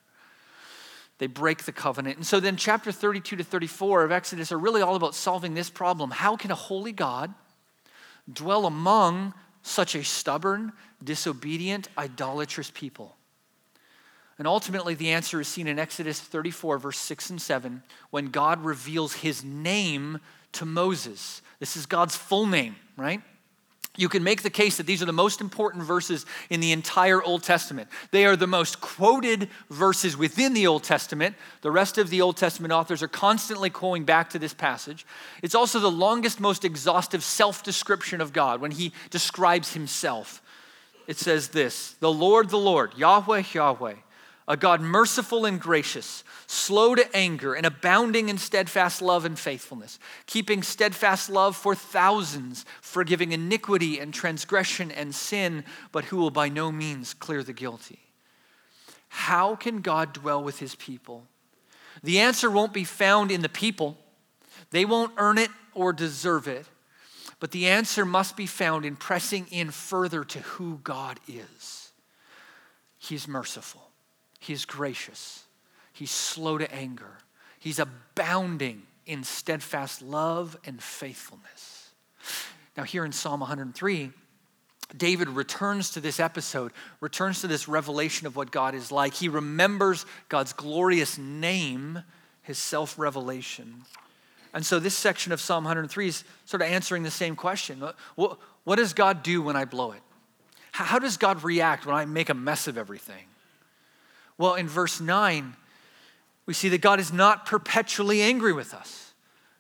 They 1.17 1.25
break 1.25 1.63
the 1.63 1.71
covenant. 1.71 2.17
And 2.17 2.27
so 2.27 2.39
then, 2.39 2.57
chapter 2.57 2.91
32 2.91 3.37
to 3.37 3.43
34 3.43 4.03
of 4.03 4.11
Exodus 4.11 4.51
are 4.51 4.59
really 4.59 4.83
all 4.83 4.95
about 4.95 5.15
solving 5.15 5.55
this 5.55 5.71
problem. 5.71 6.11
How 6.11 6.35
can 6.35 6.51
a 6.51 6.55
holy 6.55 6.91
God 6.91 7.33
dwell 8.31 8.65
among 8.65 9.33
such 9.61 9.95
a 9.95 10.03
stubborn, 10.03 10.73
disobedient, 11.03 11.89
idolatrous 11.97 12.71
people? 12.73 13.15
And 14.37 14.47
ultimately, 14.47 14.95
the 14.95 15.11
answer 15.11 15.39
is 15.39 15.47
seen 15.47 15.67
in 15.67 15.77
Exodus 15.77 16.19
34, 16.19 16.77
verse 16.79 16.97
6 16.97 17.29
and 17.31 17.41
7, 17.41 17.83
when 18.09 18.27
God 18.27 18.63
reveals 18.63 19.13
his 19.13 19.43
name 19.43 20.19
to 20.53 20.65
Moses. 20.65 21.41
This 21.59 21.75
is 21.75 21.85
God's 21.85 22.15
full 22.15 22.47
name, 22.47 22.75
right? 22.97 23.21
You 23.95 24.09
can 24.09 24.23
make 24.23 24.41
the 24.41 24.49
case 24.49 24.77
that 24.77 24.87
these 24.87 25.03
are 25.03 25.07
the 25.07 25.13
most 25.13 25.39
important 25.39 25.83
verses 25.83 26.25
in 26.49 26.61
the 26.61 26.71
entire 26.71 27.21
Old 27.21 27.43
Testament. 27.43 27.89
They 28.09 28.25
are 28.25 28.35
the 28.35 28.47
most 28.47 28.81
quoted 28.81 29.49
verses 29.69 30.17
within 30.17 30.55
the 30.55 30.65
Old 30.65 30.83
Testament. 30.83 31.35
The 31.61 31.69
rest 31.69 31.99
of 31.99 32.09
the 32.09 32.19
Old 32.21 32.35
Testament 32.35 32.73
authors 32.73 33.03
are 33.03 33.07
constantly 33.07 33.69
going 33.69 34.03
back 34.03 34.31
to 34.31 34.39
this 34.39 34.53
passage. 34.53 35.05
It's 35.43 35.53
also 35.53 35.79
the 35.79 35.91
longest, 35.91 36.39
most 36.39 36.65
exhaustive 36.65 37.23
self 37.23 37.61
description 37.61 38.19
of 38.19 38.33
God 38.33 38.61
when 38.61 38.71
he 38.71 38.93
describes 39.11 39.73
himself. 39.73 40.41
It 41.05 41.17
says 41.17 41.49
this 41.49 41.95
The 41.99 42.11
Lord, 42.11 42.49
the 42.49 42.57
Lord, 42.57 42.97
Yahweh, 42.97 43.43
Yahweh, 43.53 43.95
a 44.47 44.57
God 44.57 44.81
merciful 44.81 45.45
and 45.45 45.59
gracious, 45.59 46.23
slow 46.47 46.95
to 46.95 47.15
anger, 47.15 47.53
and 47.53 47.65
abounding 47.65 48.29
in 48.29 48.37
steadfast 48.37 49.01
love 49.01 49.25
and 49.25 49.39
faithfulness, 49.39 49.99
keeping 50.25 50.61
steadfast 50.61 51.29
love 51.29 51.55
for 51.55 51.75
thousands, 51.75 52.65
forgiving 52.81 53.31
iniquity 53.31 53.99
and 53.99 54.13
transgression 54.13 54.91
and 54.91 55.15
sin, 55.15 55.63
but 55.91 56.05
who 56.05 56.17
will 56.17 56.31
by 56.31 56.49
no 56.49 56.71
means 56.71 57.13
clear 57.13 57.43
the 57.43 57.53
guilty. 57.53 57.99
How 59.07 59.55
can 59.55 59.81
God 59.81 60.13
dwell 60.13 60.43
with 60.43 60.59
his 60.59 60.75
people? 60.75 61.27
The 62.03 62.19
answer 62.19 62.49
won't 62.49 62.73
be 62.73 62.83
found 62.83 63.31
in 63.31 63.41
the 63.41 63.49
people, 63.49 63.97
they 64.71 64.85
won't 64.85 65.13
earn 65.17 65.37
it 65.37 65.51
or 65.73 65.93
deserve 65.93 66.47
it. 66.47 66.65
But 67.39 67.51
the 67.51 67.67
answer 67.67 68.05
must 68.05 68.37
be 68.37 68.45
found 68.45 68.85
in 68.85 68.95
pressing 68.95 69.47
in 69.51 69.69
further 69.69 70.23
to 70.23 70.39
who 70.39 70.79
God 70.81 71.19
is. 71.27 71.91
He's 72.97 73.27
merciful. 73.27 73.82
He's 74.43 74.65
gracious. 74.65 75.45
He's 75.93 76.11
slow 76.11 76.57
to 76.57 76.69
anger. 76.73 77.17
He's 77.59 77.79
abounding 77.79 78.81
in 79.05 79.23
steadfast 79.23 80.01
love 80.01 80.57
and 80.65 80.83
faithfulness. 80.83 81.91
Now, 82.75 82.83
here 82.83 83.05
in 83.05 83.13
Psalm 83.13 83.39
103, 83.39 84.11
David 84.97 85.29
returns 85.29 85.91
to 85.91 86.01
this 86.01 86.19
episode, 86.19 86.73
returns 86.99 87.39
to 87.39 87.47
this 87.47 87.69
revelation 87.69 88.27
of 88.27 88.35
what 88.35 88.51
God 88.51 88.75
is 88.75 88.91
like. 88.91 89.13
He 89.13 89.29
remembers 89.29 90.05
God's 90.27 90.51
glorious 90.51 91.17
name, 91.17 92.03
his 92.41 92.57
self 92.57 92.99
revelation. 92.99 93.83
And 94.53 94.65
so, 94.65 94.77
this 94.77 94.93
section 94.93 95.31
of 95.31 95.39
Psalm 95.39 95.63
103 95.63 96.07
is 96.07 96.25
sort 96.43 96.61
of 96.61 96.67
answering 96.67 97.03
the 97.03 97.11
same 97.11 97.37
question 97.37 97.81
What, 98.15 98.39
what 98.65 98.75
does 98.75 98.93
God 98.93 99.23
do 99.23 99.41
when 99.41 99.55
I 99.55 99.63
blow 99.63 99.93
it? 99.93 100.01
How 100.73 100.99
does 100.99 101.15
God 101.15 101.45
react 101.45 101.85
when 101.85 101.95
I 101.95 102.03
make 102.03 102.29
a 102.29 102.33
mess 102.33 102.67
of 102.67 102.77
everything? 102.77 103.23
Well, 104.37 104.55
in 104.55 104.67
verse 104.67 104.99
9, 104.99 105.55
we 106.45 106.53
see 106.53 106.69
that 106.69 106.81
God 106.81 106.99
is 106.99 107.13
not 107.13 107.45
perpetually 107.45 108.21
angry 108.21 108.53
with 108.53 108.73
us. 108.73 109.13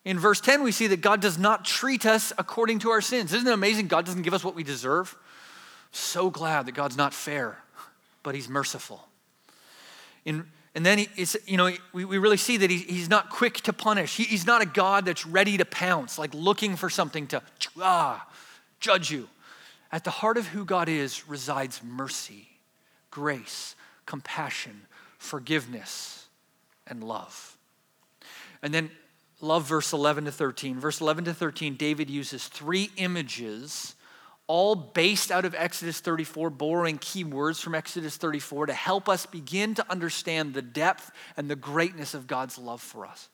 In 0.05 0.19
verse 0.19 0.41
10, 0.41 0.63
we 0.63 0.71
see 0.71 0.87
that 0.87 1.01
God 1.01 1.21
does 1.21 1.37
not 1.37 1.63
treat 1.63 2.05
us 2.05 2.33
according 2.37 2.79
to 2.79 2.89
our 2.89 3.01
sins. 3.01 3.33
Isn't 3.33 3.47
it 3.47 3.53
amazing? 3.53 3.87
God 3.87 4.05
doesn't 4.05 4.23
give 4.23 4.33
us 4.33 4.43
what 4.43 4.55
we 4.55 4.63
deserve. 4.63 5.15
So 5.91 6.29
glad 6.29 6.65
that 6.65 6.73
God's 6.73 6.97
not 6.97 7.13
fair, 7.13 7.57
but 8.21 8.35
He's 8.35 8.49
merciful. 8.49 9.07
In, 10.25 10.45
and 10.75 10.85
then, 10.85 10.97
he, 10.97 11.07
you 11.45 11.57
know, 11.57 11.71
we, 11.93 12.03
we 12.03 12.17
really 12.17 12.37
see 12.37 12.57
that 12.57 12.69
he, 12.69 12.77
He's 12.77 13.09
not 13.09 13.29
quick 13.29 13.55
to 13.61 13.73
punish. 13.73 14.15
He, 14.17 14.23
he's 14.23 14.45
not 14.45 14.61
a 14.61 14.65
God 14.65 15.05
that's 15.05 15.25
ready 15.25 15.57
to 15.57 15.65
pounce, 15.65 16.17
like 16.17 16.33
looking 16.33 16.75
for 16.75 16.89
something 16.89 17.27
to 17.27 17.41
ah, 17.79 18.27
judge 18.79 19.11
you. 19.11 19.29
At 19.91 20.03
the 20.03 20.09
heart 20.09 20.37
of 20.37 20.47
who 20.47 20.65
God 20.65 20.89
is 20.89 21.29
resides 21.29 21.81
mercy, 21.83 22.47
grace, 23.11 23.75
compassion, 24.05 24.81
forgiveness, 25.17 26.27
and 26.87 27.03
love. 27.03 27.57
And 28.61 28.73
then 28.73 28.91
love 29.41 29.63
verse 29.63 29.93
11 29.93 30.25
to 30.25 30.31
13. 30.31 30.79
Verse 30.79 31.01
11 31.01 31.25
to 31.25 31.33
13, 31.33 31.75
David 31.75 32.09
uses 32.09 32.47
three 32.47 32.89
images, 32.97 33.95
all 34.47 34.75
based 34.75 35.31
out 35.31 35.45
of 35.45 35.55
Exodus 35.55 35.99
34, 35.99 36.49
borrowing 36.49 36.97
key 36.97 37.23
words 37.23 37.59
from 37.59 37.75
Exodus 37.75 38.17
34 38.17 38.67
to 38.67 38.73
help 38.73 39.09
us 39.09 39.25
begin 39.25 39.75
to 39.75 39.91
understand 39.91 40.53
the 40.53 40.61
depth 40.61 41.11
and 41.37 41.49
the 41.49 41.55
greatness 41.55 42.13
of 42.13 42.27
God's 42.27 42.57
love 42.57 42.81
for 42.81 43.05
us. 43.05 43.29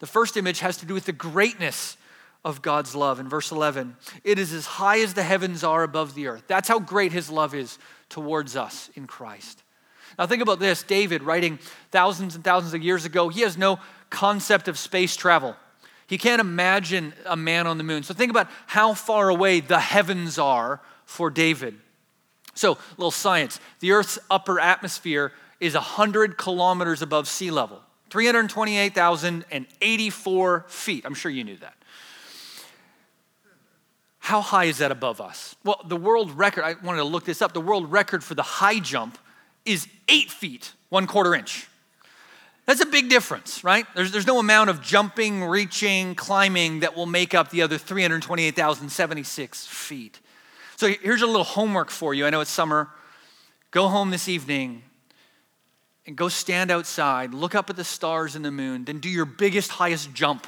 The 0.00 0.06
first 0.06 0.36
image 0.36 0.60
has 0.60 0.76
to 0.78 0.86
do 0.86 0.94
with 0.94 1.06
the 1.06 1.12
greatness 1.12 1.96
of 2.44 2.60
God's 2.60 2.94
love. 2.94 3.20
In 3.20 3.28
verse 3.28 3.50
11, 3.50 3.96
it 4.22 4.38
is 4.38 4.52
as 4.52 4.66
high 4.66 5.00
as 5.00 5.14
the 5.14 5.22
heavens 5.22 5.64
are 5.64 5.82
above 5.82 6.14
the 6.14 6.26
earth. 6.26 6.44
That's 6.46 6.68
how 6.68 6.78
great 6.78 7.12
his 7.12 7.30
love 7.30 7.54
is 7.54 7.78
towards 8.10 8.54
us 8.54 8.90
in 8.94 9.06
Christ. 9.06 9.63
Now, 10.18 10.26
think 10.26 10.42
about 10.42 10.58
this 10.58 10.82
David, 10.82 11.22
writing 11.22 11.58
thousands 11.90 12.34
and 12.34 12.44
thousands 12.44 12.74
of 12.74 12.82
years 12.82 13.04
ago, 13.04 13.28
he 13.28 13.42
has 13.42 13.58
no 13.58 13.78
concept 14.10 14.68
of 14.68 14.78
space 14.78 15.16
travel. 15.16 15.56
He 16.06 16.18
can't 16.18 16.40
imagine 16.40 17.14
a 17.24 17.36
man 17.36 17.66
on 17.66 17.78
the 17.78 17.84
moon. 17.84 18.02
So, 18.02 18.14
think 18.14 18.30
about 18.30 18.48
how 18.66 18.94
far 18.94 19.28
away 19.28 19.60
the 19.60 19.80
heavens 19.80 20.38
are 20.38 20.80
for 21.04 21.30
David. 21.30 21.78
So, 22.54 22.72
a 22.72 22.78
little 22.96 23.10
science 23.10 23.60
the 23.80 23.92
Earth's 23.92 24.18
upper 24.30 24.60
atmosphere 24.60 25.32
is 25.60 25.74
100 25.74 26.36
kilometers 26.36 27.00
above 27.02 27.28
sea 27.28 27.50
level, 27.50 27.80
328,084 28.10 30.64
feet. 30.68 31.04
I'm 31.04 31.14
sure 31.14 31.30
you 31.30 31.44
knew 31.44 31.56
that. 31.56 31.74
How 34.18 34.40
high 34.40 34.64
is 34.64 34.78
that 34.78 34.90
above 34.90 35.20
us? 35.20 35.54
Well, 35.64 35.82
the 35.86 35.98
world 35.98 36.30
record, 36.30 36.64
I 36.64 36.76
wanted 36.82 36.96
to 36.98 37.04
look 37.04 37.26
this 37.26 37.42
up. 37.42 37.52
The 37.52 37.60
world 37.60 37.92
record 37.92 38.24
for 38.24 38.34
the 38.34 38.42
high 38.42 38.78
jump 38.78 39.18
is 39.64 39.88
eight 40.08 40.30
feet, 40.30 40.72
one 40.88 41.06
quarter 41.06 41.34
inch. 41.34 41.68
That's 42.66 42.80
a 42.80 42.86
big 42.86 43.10
difference, 43.10 43.62
right? 43.62 43.86
There's, 43.94 44.10
there's 44.10 44.26
no 44.26 44.38
amount 44.38 44.70
of 44.70 44.80
jumping, 44.80 45.44
reaching, 45.44 46.14
climbing 46.14 46.80
that 46.80 46.96
will 46.96 47.06
make 47.06 47.34
up 47.34 47.50
the 47.50 47.62
other 47.62 47.76
328,076 47.76 49.66
feet. 49.66 50.20
So 50.76 50.88
here's 50.88 51.22
a 51.22 51.26
little 51.26 51.44
homework 51.44 51.90
for 51.90 52.14
you. 52.14 52.26
I 52.26 52.30
know 52.30 52.40
it's 52.40 52.50
summer. 52.50 52.88
Go 53.70 53.88
home 53.88 54.10
this 54.10 54.28
evening 54.28 54.82
and 56.06 56.16
go 56.16 56.28
stand 56.28 56.70
outside, 56.70 57.34
look 57.34 57.54
up 57.54 57.70
at 57.70 57.76
the 57.76 57.84
stars 57.84 58.34
and 58.34 58.44
the 58.44 58.50
moon, 58.50 58.84
then 58.84 58.98
do 58.98 59.08
your 59.08 59.24
biggest, 59.24 59.70
highest 59.72 60.12
jump, 60.14 60.46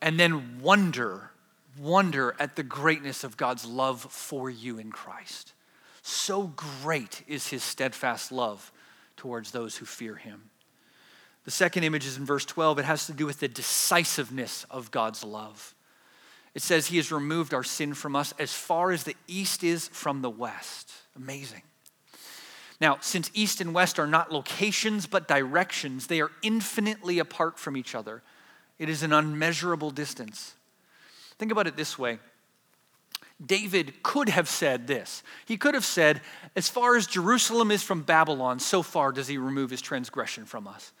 and 0.00 0.18
then 0.18 0.60
wonder 0.60 1.30
wonder 1.78 2.36
at 2.38 2.56
the 2.56 2.62
greatness 2.62 3.24
of 3.24 3.36
God's 3.36 3.64
love 3.64 4.00
for 4.00 4.48
you 4.48 4.78
in 4.78 4.92
Christ. 4.92 5.53
So 6.06 6.48
great 6.48 7.22
is 7.26 7.48
his 7.48 7.62
steadfast 7.62 8.30
love 8.30 8.70
towards 9.16 9.52
those 9.52 9.78
who 9.78 9.86
fear 9.86 10.16
him. 10.16 10.50
The 11.44 11.50
second 11.50 11.84
image 11.84 12.04
is 12.04 12.18
in 12.18 12.26
verse 12.26 12.44
12. 12.44 12.80
It 12.80 12.84
has 12.84 13.06
to 13.06 13.14
do 13.14 13.24
with 13.24 13.40
the 13.40 13.48
decisiveness 13.48 14.66
of 14.70 14.90
God's 14.90 15.24
love. 15.24 15.74
It 16.54 16.60
says, 16.60 16.88
He 16.88 16.98
has 16.98 17.10
removed 17.10 17.54
our 17.54 17.64
sin 17.64 17.94
from 17.94 18.14
us 18.14 18.34
as 18.38 18.52
far 18.52 18.90
as 18.90 19.04
the 19.04 19.16
east 19.26 19.64
is 19.64 19.88
from 19.88 20.20
the 20.20 20.28
west. 20.28 20.92
Amazing. 21.16 21.62
Now, 22.82 22.98
since 23.00 23.30
east 23.32 23.62
and 23.62 23.72
west 23.72 23.98
are 23.98 24.06
not 24.06 24.30
locations 24.30 25.06
but 25.06 25.26
directions, 25.26 26.08
they 26.08 26.20
are 26.20 26.30
infinitely 26.42 27.18
apart 27.18 27.58
from 27.58 27.78
each 27.78 27.94
other. 27.94 28.22
It 28.78 28.90
is 28.90 29.02
an 29.02 29.14
unmeasurable 29.14 29.90
distance. 29.90 30.54
Think 31.38 31.50
about 31.50 31.66
it 31.66 31.76
this 31.76 31.98
way 31.98 32.18
David 33.44 34.02
could 34.02 34.28
have 34.28 34.48
said 34.48 34.86
this. 34.86 35.22
He 35.46 35.56
could 35.56 35.74
have 35.74 35.84
said, 35.84 36.20
As 36.54 36.68
far 36.68 36.96
as 36.96 37.06
Jerusalem 37.06 37.70
is 37.70 37.82
from 37.82 38.02
Babylon, 38.02 38.58
so 38.58 38.82
far 38.82 39.12
does 39.12 39.28
he 39.28 39.38
remove 39.38 39.70
his 39.70 39.80
transgression 39.80 40.44
from 40.44 40.68
us. 40.68 40.92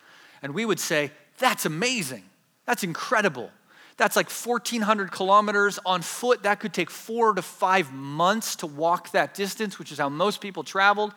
And 0.42 0.54
we 0.54 0.64
would 0.64 0.80
say, 0.80 1.12
That's 1.38 1.64
amazing. 1.64 2.24
That's 2.66 2.82
incredible. 2.82 3.50
That's 3.96 4.16
like 4.16 4.28
1,400 4.30 5.12
kilometers 5.12 5.78
on 5.86 6.02
foot. 6.02 6.42
That 6.42 6.58
could 6.58 6.74
take 6.74 6.90
four 6.90 7.32
to 7.34 7.42
five 7.42 7.92
months 7.92 8.56
to 8.56 8.66
walk 8.66 9.12
that 9.12 9.34
distance, 9.34 9.78
which 9.78 9.92
is 9.92 9.98
how 9.98 10.08
most 10.08 10.40
people 10.40 10.64
traveled. 10.64 11.14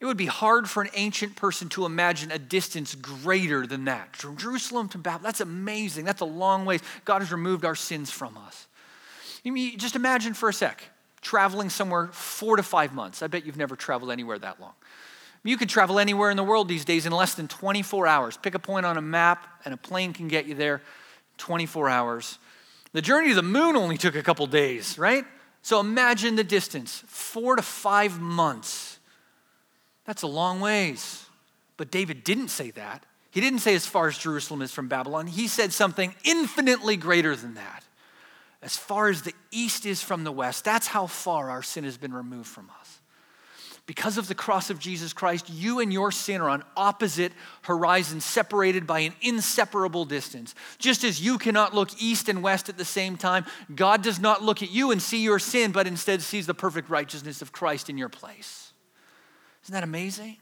It 0.00 0.06
would 0.06 0.16
be 0.16 0.26
hard 0.26 0.68
for 0.68 0.82
an 0.82 0.90
ancient 0.94 1.36
person 1.36 1.68
to 1.70 1.84
imagine 1.84 2.32
a 2.32 2.38
distance 2.38 2.94
greater 2.94 3.66
than 3.66 3.84
that. 3.84 4.16
From 4.16 4.36
Jerusalem 4.36 4.88
to 4.90 4.98
Babylon, 4.98 5.22
that's 5.22 5.40
amazing. 5.40 6.04
That's 6.04 6.20
a 6.20 6.26
long 6.26 6.64
ways. 6.64 6.80
God 7.04 7.20
has 7.20 7.30
removed 7.30 7.64
our 7.64 7.74
sins 7.74 8.10
from 8.10 8.36
us. 8.38 8.66
You 9.44 9.76
just 9.76 9.94
imagine 9.94 10.34
for 10.34 10.48
a 10.48 10.52
sec 10.52 10.82
traveling 11.20 11.70
somewhere 11.70 12.08
four 12.08 12.56
to 12.56 12.62
five 12.62 12.92
months. 12.92 13.22
I 13.22 13.28
bet 13.28 13.46
you've 13.46 13.56
never 13.56 13.76
traveled 13.76 14.10
anywhere 14.10 14.38
that 14.38 14.60
long. 14.60 14.72
You 15.42 15.56
could 15.56 15.68
travel 15.68 15.98
anywhere 15.98 16.30
in 16.30 16.36
the 16.36 16.42
world 16.42 16.68
these 16.68 16.84
days 16.84 17.06
in 17.06 17.12
less 17.12 17.34
than 17.34 17.48
24 17.48 18.06
hours. 18.06 18.36
Pick 18.36 18.54
a 18.54 18.58
point 18.58 18.84
on 18.86 18.96
a 18.96 19.02
map, 19.02 19.46
and 19.64 19.72
a 19.72 19.76
plane 19.76 20.12
can 20.12 20.28
get 20.28 20.46
you 20.46 20.54
there 20.54 20.82
24 21.38 21.88
hours. 21.88 22.38
The 22.92 23.02
journey 23.02 23.28
to 23.28 23.34
the 23.34 23.42
moon 23.42 23.76
only 23.76 23.98
took 23.98 24.16
a 24.16 24.22
couple 24.22 24.46
days, 24.46 24.98
right? 24.98 25.24
So 25.62 25.80
imagine 25.80 26.36
the 26.36 26.44
distance 26.44 27.02
four 27.06 27.56
to 27.56 27.62
five 27.62 28.20
months 28.20 28.94
that's 30.04 30.22
a 30.22 30.26
long 30.26 30.60
ways. 30.60 31.24
But 31.76 31.90
David 31.90 32.24
didn't 32.24 32.48
say 32.48 32.70
that. 32.72 33.04
He 33.30 33.40
didn't 33.40 33.60
say 33.60 33.74
as 33.74 33.86
far 33.86 34.06
as 34.06 34.16
Jerusalem 34.16 34.62
is 34.62 34.70
from 34.70 34.88
Babylon. 34.88 35.26
He 35.26 35.48
said 35.48 35.72
something 35.72 36.14
infinitely 36.24 36.96
greater 36.96 37.34
than 37.34 37.54
that. 37.54 37.83
As 38.64 38.78
far 38.78 39.10
as 39.10 39.20
the 39.20 39.34
east 39.50 39.84
is 39.84 40.02
from 40.02 40.24
the 40.24 40.32
west, 40.32 40.64
that's 40.64 40.86
how 40.86 41.06
far 41.06 41.50
our 41.50 41.62
sin 41.62 41.84
has 41.84 41.98
been 41.98 42.14
removed 42.14 42.48
from 42.48 42.70
us. 42.80 43.00
Because 43.84 44.16
of 44.16 44.26
the 44.26 44.34
cross 44.34 44.70
of 44.70 44.78
Jesus 44.78 45.12
Christ, 45.12 45.50
you 45.50 45.80
and 45.80 45.92
your 45.92 46.10
sin 46.10 46.40
are 46.40 46.48
on 46.48 46.64
opposite 46.74 47.32
horizons, 47.60 48.24
separated 48.24 48.86
by 48.86 49.00
an 49.00 49.12
inseparable 49.20 50.06
distance. 50.06 50.54
Just 50.78 51.04
as 51.04 51.20
you 51.20 51.36
cannot 51.36 51.74
look 51.74 51.90
east 52.00 52.30
and 52.30 52.42
west 52.42 52.70
at 52.70 52.78
the 52.78 52.86
same 52.86 53.18
time, 53.18 53.44
God 53.74 54.02
does 54.02 54.18
not 54.18 54.42
look 54.42 54.62
at 54.62 54.70
you 54.70 54.90
and 54.90 55.02
see 55.02 55.22
your 55.22 55.38
sin, 55.38 55.70
but 55.70 55.86
instead 55.86 56.22
sees 56.22 56.46
the 56.46 56.54
perfect 56.54 56.88
righteousness 56.88 57.42
of 57.42 57.52
Christ 57.52 57.90
in 57.90 57.98
your 57.98 58.08
place. 58.08 58.72
Isn't 59.64 59.74
that 59.74 59.84
amazing? 59.84 60.38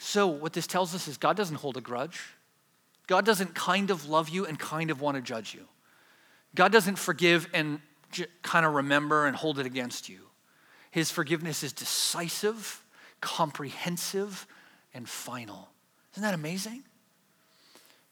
So, 0.00 0.26
what 0.26 0.52
this 0.52 0.66
tells 0.66 0.96
us 0.96 1.06
is 1.06 1.16
God 1.16 1.36
doesn't 1.36 1.56
hold 1.56 1.76
a 1.76 1.80
grudge. 1.80 2.20
God 3.06 3.24
doesn't 3.24 3.54
kind 3.54 3.92
of 3.92 4.08
love 4.08 4.28
you 4.28 4.44
and 4.44 4.58
kind 4.58 4.90
of 4.90 5.00
want 5.00 5.14
to 5.14 5.22
judge 5.22 5.54
you. 5.54 5.68
God 6.54 6.72
doesn't 6.72 6.96
forgive 6.96 7.48
and 7.52 7.80
kind 8.42 8.64
of 8.64 8.74
remember 8.74 9.26
and 9.26 9.36
hold 9.36 9.58
it 9.58 9.66
against 9.66 10.08
you. 10.08 10.20
His 10.90 11.10
forgiveness 11.10 11.62
is 11.62 11.72
decisive, 11.72 12.82
comprehensive, 13.20 14.46
and 14.94 15.08
final. 15.08 15.68
Isn't 16.14 16.22
that 16.22 16.34
amazing? 16.34 16.84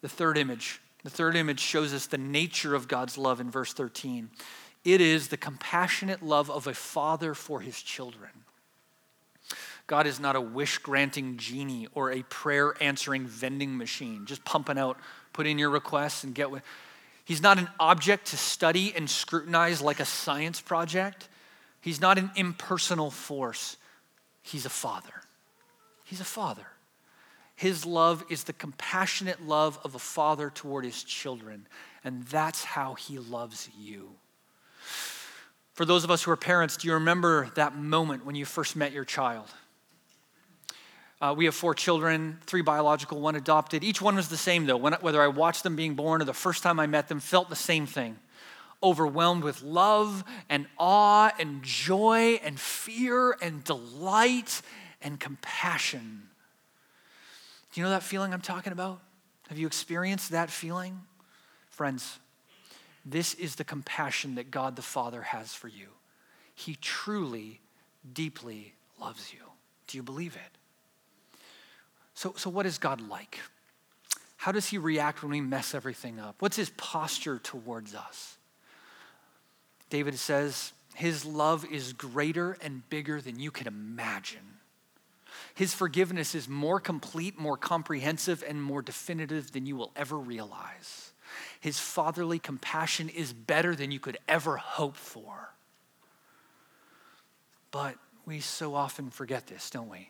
The 0.02 0.08
third 0.08 0.36
image. 0.36 0.80
The 1.02 1.10
third 1.10 1.36
image 1.36 1.60
shows 1.60 1.94
us 1.94 2.06
the 2.06 2.18
nature 2.18 2.74
of 2.74 2.88
God's 2.88 3.16
love 3.16 3.40
in 3.40 3.50
verse 3.50 3.72
13. 3.72 4.30
It 4.84 5.00
is 5.00 5.28
the 5.28 5.36
compassionate 5.36 6.22
love 6.22 6.50
of 6.50 6.66
a 6.66 6.74
father 6.74 7.34
for 7.34 7.60
his 7.60 7.80
children. 7.80 8.30
God 9.86 10.06
is 10.06 10.18
not 10.18 10.36
a 10.36 10.40
wish 10.40 10.78
granting 10.78 11.36
genie 11.36 11.88
or 11.94 12.10
a 12.10 12.22
prayer 12.24 12.74
answering 12.80 13.26
vending 13.26 13.76
machine, 13.76 14.26
just 14.26 14.44
pumping 14.44 14.78
out, 14.78 14.98
put 15.32 15.46
in 15.46 15.58
your 15.58 15.70
requests 15.70 16.24
and 16.24 16.34
get 16.34 16.50
what. 16.50 16.62
He's 17.26 17.42
not 17.42 17.58
an 17.58 17.68
object 17.80 18.28
to 18.28 18.36
study 18.36 18.94
and 18.94 19.10
scrutinize 19.10 19.82
like 19.82 19.98
a 19.98 20.04
science 20.04 20.60
project. 20.60 21.28
He's 21.80 22.00
not 22.00 22.18
an 22.18 22.30
impersonal 22.36 23.10
force. 23.10 23.76
He's 24.42 24.64
a 24.64 24.70
father. 24.70 25.12
He's 26.04 26.20
a 26.20 26.24
father. 26.24 26.68
His 27.56 27.84
love 27.84 28.24
is 28.30 28.44
the 28.44 28.52
compassionate 28.52 29.44
love 29.44 29.80
of 29.82 29.96
a 29.96 29.98
father 29.98 30.50
toward 30.50 30.84
his 30.84 31.02
children, 31.02 31.66
and 32.04 32.22
that's 32.26 32.62
how 32.62 32.94
he 32.94 33.18
loves 33.18 33.68
you. 33.76 34.12
For 35.72 35.84
those 35.84 36.04
of 36.04 36.12
us 36.12 36.22
who 36.22 36.30
are 36.30 36.36
parents, 36.36 36.76
do 36.76 36.86
you 36.86 36.94
remember 36.94 37.50
that 37.56 37.76
moment 37.76 38.24
when 38.24 38.36
you 38.36 38.44
first 38.44 38.76
met 38.76 38.92
your 38.92 39.04
child? 39.04 39.48
Uh, 41.20 41.34
we 41.36 41.46
have 41.46 41.54
four 41.54 41.74
children, 41.74 42.38
three 42.46 42.60
biological, 42.60 43.20
one 43.20 43.36
adopted. 43.36 43.82
Each 43.82 44.02
one 44.02 44.16
was 44.16 44.28
the 44.28 44.36
same, 44.36 44.66
though. 44.66 44.76
When, 44.76 44.92
whether 44.94 45.22
I 45.22 45.28
watched 45.28 45.62
them 45.62 45.74
being 45.74 45.94
born 45.94 46.20
or 46.20 46.24
the 46.24 46.34
first 46.34 46.62
time 46.62 46.78
I 46.78 46.86
met 46.86 47.08
them, 47.08 47.20
felt 47.20 47.48
the 47.48 47.56
same 47.56 47.86
thing 47.86 48.18
overwhelmed 48.82 49.42
with 49.42 49.62
love 49.62 50.22
and 50.48 50.66
awe 50.78 51.32
and 51.38 51.62
joy 51.62 52.38
and 52.44 52.58
fear 52.58 53.36
and 53.40 53.64
delight 53.64 54.62
and 55.02 55.18
compassion. 55.18 56.22
Do 57.72 57.80
you 57.80 57.84
know 57.84 57.90
that 57.90 58.02
feeling 58.02 58.32
I'm 58.32 58.40
talking 58.40 58.72
about? 58.72 59.00
Have 59.48 59.58
you 59.58 59.66
experienced 59.66 60.30
that 60.30 60.50
feeling? 60.50 61.00
Friends, 61.70 62.18
this 63.04 63.34
is 63.34 63.56
the 63.56 63.64
compassion 63.64 64.34
that 64.36 64.50
God 64.50 64.76
the 64.76 64.82
Father 64.82 65.22
has 65.22 65.54
for 65.54 65.68
you. 65.68 65.88
He 66.54 66.76
truly, 66.80 67.60
deeply 68.12 68.74
loves 69.00 69.32
you. 69.32 69.40
Do 69.86 69.98
you 69.98 70.02
believe 70.02 70.36
it? 70.36 70.55
So, 72.16 72.32
so 72.36 72.48
what 72.48 72.64
is 72.64 72.78
God 72.78 73.06
like? 73.06 73.38
How 74.38 74.50
does 74.50 74.66
he 74.68 74.78
react 74.78 75.22
when 75.22 75.30
we 75.30 75.42
mess 75.42 75.74
everything 75.74 76.18
up? 76.18 76.36
What's 76.38 76.56
his 76.56 76.70
posture 76.70 77.38
towards 77.38 77.94
us? 77.94 78.38
David 79.90 80.18
says, 80.18 80.72
His 80.94 81.26
love 81.26 81.66
is 81.70 81.92
greater 81.92 82.56
and 82.62 82.88
bigger 82.88 83.20
than 83.20 83.38
you 83.38 83.50
can 83.50 83.66
imagine. 83.66 84.56
His 85.54 85.74
forgiveness 85.74 86.34
is 86.34 86.48
more 86.48 86.80
complete, 86.80 87.38
more 87.38 87.58
comprehensive, 87.58 88.42
and 88.48 88.62
more 88.62 88.80
definitive 88.80 89.52
than 89.52 89.66
you 89.66 89.76
will 89.76 89.92
ever 89.94 90.16
realize. 90.16 91.12
His 91.60 91.78
fatherly 91.78 92.38
compassion 92.38 93.10
is 93.10 93.34
better 93.34 93.76
than 93.76 93.90
you 93.90 94.00
could 94.00 94.16
ever 94.26 94.56
hope 94.56 94.96
for. 94.96 95.52
But 97.70 97.96
we 98.24 98.40
so 98.40 98.74
often 98.74 99.10
forget 99.10 99.46
this, 99.46 99.68
don't 99.68 99.90
we? 99.90 100.08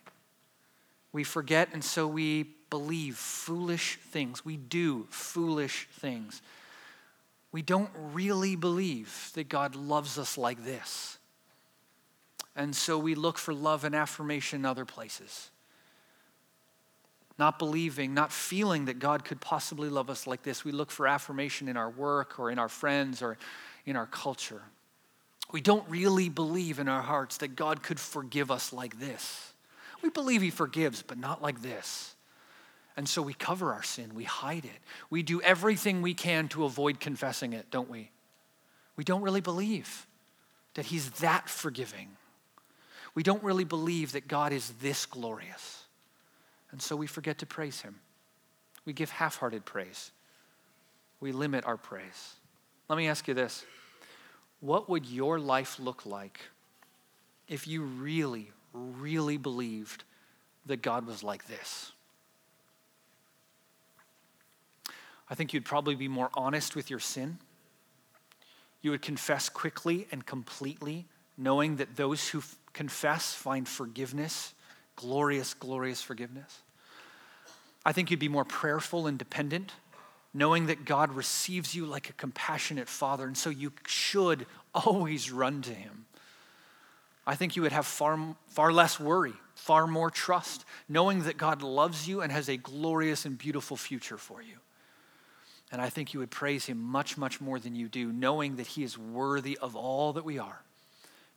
We 1.13 1.25
forget, 1.25 1.69
and 1.73 1.83
so 1.83 2.07
we 2.07 2.45
believe 2.71 3.17
foolish 3.17 3.99
things, 4.11 4.45
we 4.45 4.57
do 4.57 5.07
foolish 5.11 5.89
things, 6.01 6.43
we 7.53 7.63
don't 7.63 7.91
really 8.13 8.57
believe 8.57 9.31
that 9.35 9.49
God 9.49 9.75
loves 9.75 10.19
us 10.19 10.37
like 10.37 10.65
this. 10.65 11.19
And 12.55 12.75
so 12.75 12.99
we 12.99 13.15
look 13.15 13.39
for 13.39 13.55
love 13.55 13.85
and 13.85 13.95
affirmation 13.95 14.61
in 14.61 14.65
other 14.65 14.85
places. 14.85 15.51
Not 17.39 17.59
believing, 17.59 18.15
not 18.15 18.33
feeling 18.33 18.87
that 18.87 18.99
God 18.99 19.25
could 19.25 19.41
possibly 19.41 19.91
love 19.91 20.09
us 20.09 20.27
like 20.27 20.43
this. 20.43 20.65
We 20.65 20.73
look 20.73 20.91
for 20.91 21.07
affirmation 21.07 21.69
in 21.69 21.77
our 21.77 21.91
work 21.91 22.39
or 22.39 22.51
in 22.51 22.59
our 22.59 22.69
friends 22.69 23.21
or 23.23 23.37
in 23.85 23.95
our 23.95 24.07
culture. 24.07 24.63
We 25.53 25.61
don't 25.61 25.89
really 25.89 26.29
believe 26.29 26.79
in 26.79 26.89
our 26.89 27.03
hearts 27.03 27.37
that 27.39 27.55
God 27.55 27.83
could 27.83 28.01
forgive 28.01 28.51
us 28.51 28.73
like 28.73 28.99
this. 28.99 29.53
We 30.03 30.11
believe 30.11 30.43
He 30.43 30.51
forgives, 30.51 31.03
but 31.03 31.19
not 31.19 31.43
like 31.43 31.63
this. 31.63 32.15
And 32.97 33.09
so 33.09 33.21
we 33.21 33.35
cover 33.35 33.73
our 33.73 33.83
sin, 33.83 34.15
we 34.15 34.25
hide 34.25 34.65
it. 34.65 34.81
We 35.11 35.23
do 35.23 35.41
everything 35.43 36.01
we 36.01 36.15
can 36.15 36.49
to 36.49 36.65
avoid 36.65 36.99
confessing 36.99 37.53
it, 37.53 37.71
don't 37.71 37.91
we? 37.91 38.11
We 38.97 39.05
don't 39.05 39.23
really 39.23 39.43
believe 39.43 40.07
that 40.75 40.87
He's 40.87 41.11
that 41.13 41.49
forgiving. 41.49 42.09
We 43.15 43.23
don't 43.23 43.43
really 43.43 43.65
believe 43.65 44.13
that 44.13 44.29
God 44.29 44.53
is 44.53 44.71
this 44.81 45.07
glorious. 45.07 45.85
And 46.71 46.81
so 46.81 46.97
we 46.97 47.07
forget 47.07 47.39
to 47.39 47.47
praise 47.47 47.81
Him. 47.81 47.97
We 48.85 48.93
give 48.93 49.11
half 49.11 49.37
hearted 49.37 49.65
praise. 49.65 50.11
We 51.21 51.33
limit 51.33 51.65
our 51.65 51.77
praise. 51.77 52.35
Let 52.89 52.97
me 52.97 53.09
ask 53.09 53.27
you 53.29 53.35
this 53.35 53.65
what 54.61 54.89
would 54.89 55.07
your 55.07 55.39
life 55.39 55.79
look 55.79 56.07
like 56.07 56.41
if 57.49 57.67
you 57.67 57.83
really, 57.83 58.51
really 58.77 59.37
believed 59.37 60.05
that 60.67 60.83
God 60.83 61.07
was 61.07 61.23
like 61.23 61.47
this? 61.47 61.93
I 65.29 65.35
think 65.35 65.53
you'd 65.53 65.65
probably 65.65 65.95
be 65.95 66.09
more 66.09 66.31
honest 66.35 66.77
with 66.77 66.91
your 66.91 67.01
sin. 67.01 67.39
You 68.83 68.93
would 68.93 69.03
confess 69.03 69.49
quickly 69.49 70.07
and 70.13 70.25
completely, 70.25 71.07
knowing 71.37 71.77
that 71.77 71.97
those 71.97 72.29
who 72.29 72.39
f- 72.39 72.57
confess 72.73 73.35
find 73.35 73.69
forgiveness, 73.69 74.55
glorious, 74.95 75.55
glorious 75.55 76.01
forgiveness. 76.01 76.61
I 77.85 77.93
think 77.93 78.11
you'd 78.11 78.21
be 78.21 78.29
more 78.29 78.45
prayerful 78.45 79.07
and 79.07 79.19
dependent 79.19 79.73
knowing 80.37 80.67
that 80.67 80.85
God 80.85 81.15
receives 81.15 81.75
you 81.75 81.87
like 81.87 82.11
a 82.11 82.13
compassionate 82.13 82.91
father, 82.91 83.27
and 83.27 83.37
so 83.37 83.49
you 83.49 83.73
should 83.87 84.47
always 84.75 85.33
run 85.33 85.63
to 85.63 85.73
him. 85.73 86.05
I 87.27 87.35
think 87.35 87.57
you 87.57 87.63
would 87.63 87.73
have 87.73 87.87
far, 87.87 88.37
far 88.49 88.73
less 88.73 89.01
worry, 89.01 89.33
far 89.55 89.87
more 89.87 90.11
trust, 90.11 90.65
knowing 90.89 91.25
that 91.25 91.37
God 91.37 91.63
loves 91.63 92.07
you 92.07 92.21
and 92.21 92.31
has 92.31 92.49
a 92.49 92.57
glorious 92.57 93.25
and 93.25 93.37
beautiful 93.37 93.77
future 93.77 94.17
for 94.17 94.41
you. 94.41 94.57
And 95.73 95.83
I 95.83 95.89
think 95.89 96.15
you 96.15 96.21
would 96.21 96.31
praise 96.31 96.67
him 96.67 96.79
much, 96.79 97.19
much 97.19 97.41
more 97.41 97.59
than 97.59 97.75
you 97.75 97.89
do, 97.89 98.13
knowing 98.13 98.57
that 98.57 98.69
he 98.69 98.85
is 98.85 98.97
worthy 98.97 99.59
of 99.61 99.75
all 99.75 100.13
that 100.13 100.25
we 100.25 100.39
are 100.39 100.63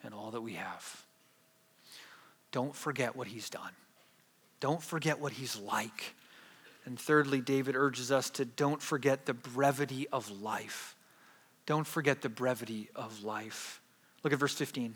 and 0.04 0.14
all 0.14 0.32
that 0.32 0.42
we 0.42 0.54
have. 0.54 1.06
Don't 2.52 2.76
forget 2.76 3.16
what 3.16 3.28
he's 3.28 3.50
done. 3.50 3.72
Don't 4.60 4.84
forget 4.84 5.20
what 5.20 5.34
he's 5.34 5.58
like. 5.58 6.16
And 6.86 7.00
thirdly, 7.00 7.42
David 7.42 7.76
urges 7.76 8.12
us 8.12 8.30
to 8.32 8.46
don't 8.46 8.82
forget 8.82 9.26
the 9.26 9.34
brevity 9.34 10.08
of 10.12 10.30
life. 10.42 10.96
Don't 11.66 11.88
forget 11.88 12.22
the 12.22 12.30
brevity 12.30 12.90
of 12.96 13.24
life. 13.24 13.82
Look 14.24 14.34
at 14.34 14.40
verse 14.40 14.56
15. 14.56 14.96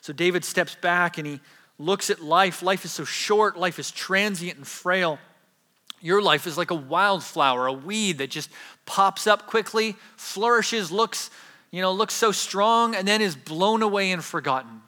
So 0.00 0.12
David 0.12 0.44
steps 0.44 0.74
back 0.74 1.18
and 1.18 1.26
he 1.26 1.40
looks 1.78 2.10
at 2.10 2.22
life. 2.22 2.62
Life 2.62 2.84
is 2.84 2.92
so 2.92 3.04
short, 3.04 3.56
life 3.56 3.78
is 3.78 3.90
transient 3.90 4.56
and 4.56 4.66
frail. 4.66 5.18
Your 6.00 6.22
life 6.22 6.46
is 6.46 6.56
like 6.56 6.70
a 6.70 6.76
wildflower, 6.76 7.66
a 7.66 7.72
weed 7.72 8.18
that 8.18 8.30
just 8.30 8.50
pops 8.86 9.26
up 9.26 9.46
quickly, 9.46 9.96
flourishes, 10.16 10.92
looks, 10.92 11.30
you 11.70 11.82
know, 11.82 11.92
looks 11.92 12.14
so 12.14 12.30
strong, 12.30 12.94
and 12.94 13.06
then 13.06 13.20
is 13.20 13.34
blown 13.34 13.82
away 13.82 14.12
and 14.12 14.22
forgotten. 14.24 14.82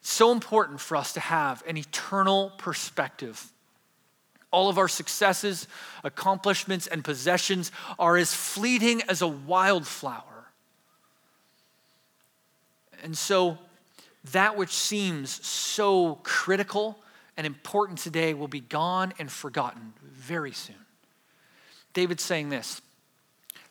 It's 0.00 0.12
so 0.12 0.32
important 0.32 0.80
for 0.80 0.96
us 0.96 1.12
to 1.14 1.20
have 1.20 1.64
an 1.66 1.76
eternal 1.76 2.52
perspective. 2.58 3.50
All 4.52 4.68
of 4.68 4.78
our 4.78 4.86
successes, 4.86 5.66
accomplishments, 6.04 6.86
and 6.86 7.02
possessions 7.02 7.72
are 7.98 8.16
as 8.16 8.32
fleeting 8.32 9.02
as 9.08 9.22
a 9.22 9.26
wildflower. 9.26 10.22
And 13.02 13.18
so, 13.18 13.58
that 14.32 14.56
which 14.56 14.72
seems 14.72 15.44
so 15.46 16.16
critical 16.22 16.98
and 17.36 17.46
important 17.46 17.98
today 17.98 18.34
will 18.34 18.48
be 18.48 18.60
gone 18.60 19.12
and 19.18 19.30
forgotten 19.30 19.92
very 20.02 20.52
soon. 20.52 20.76
David's 21.92 22.22
saying 22.22 22.48
this 22.48 22.80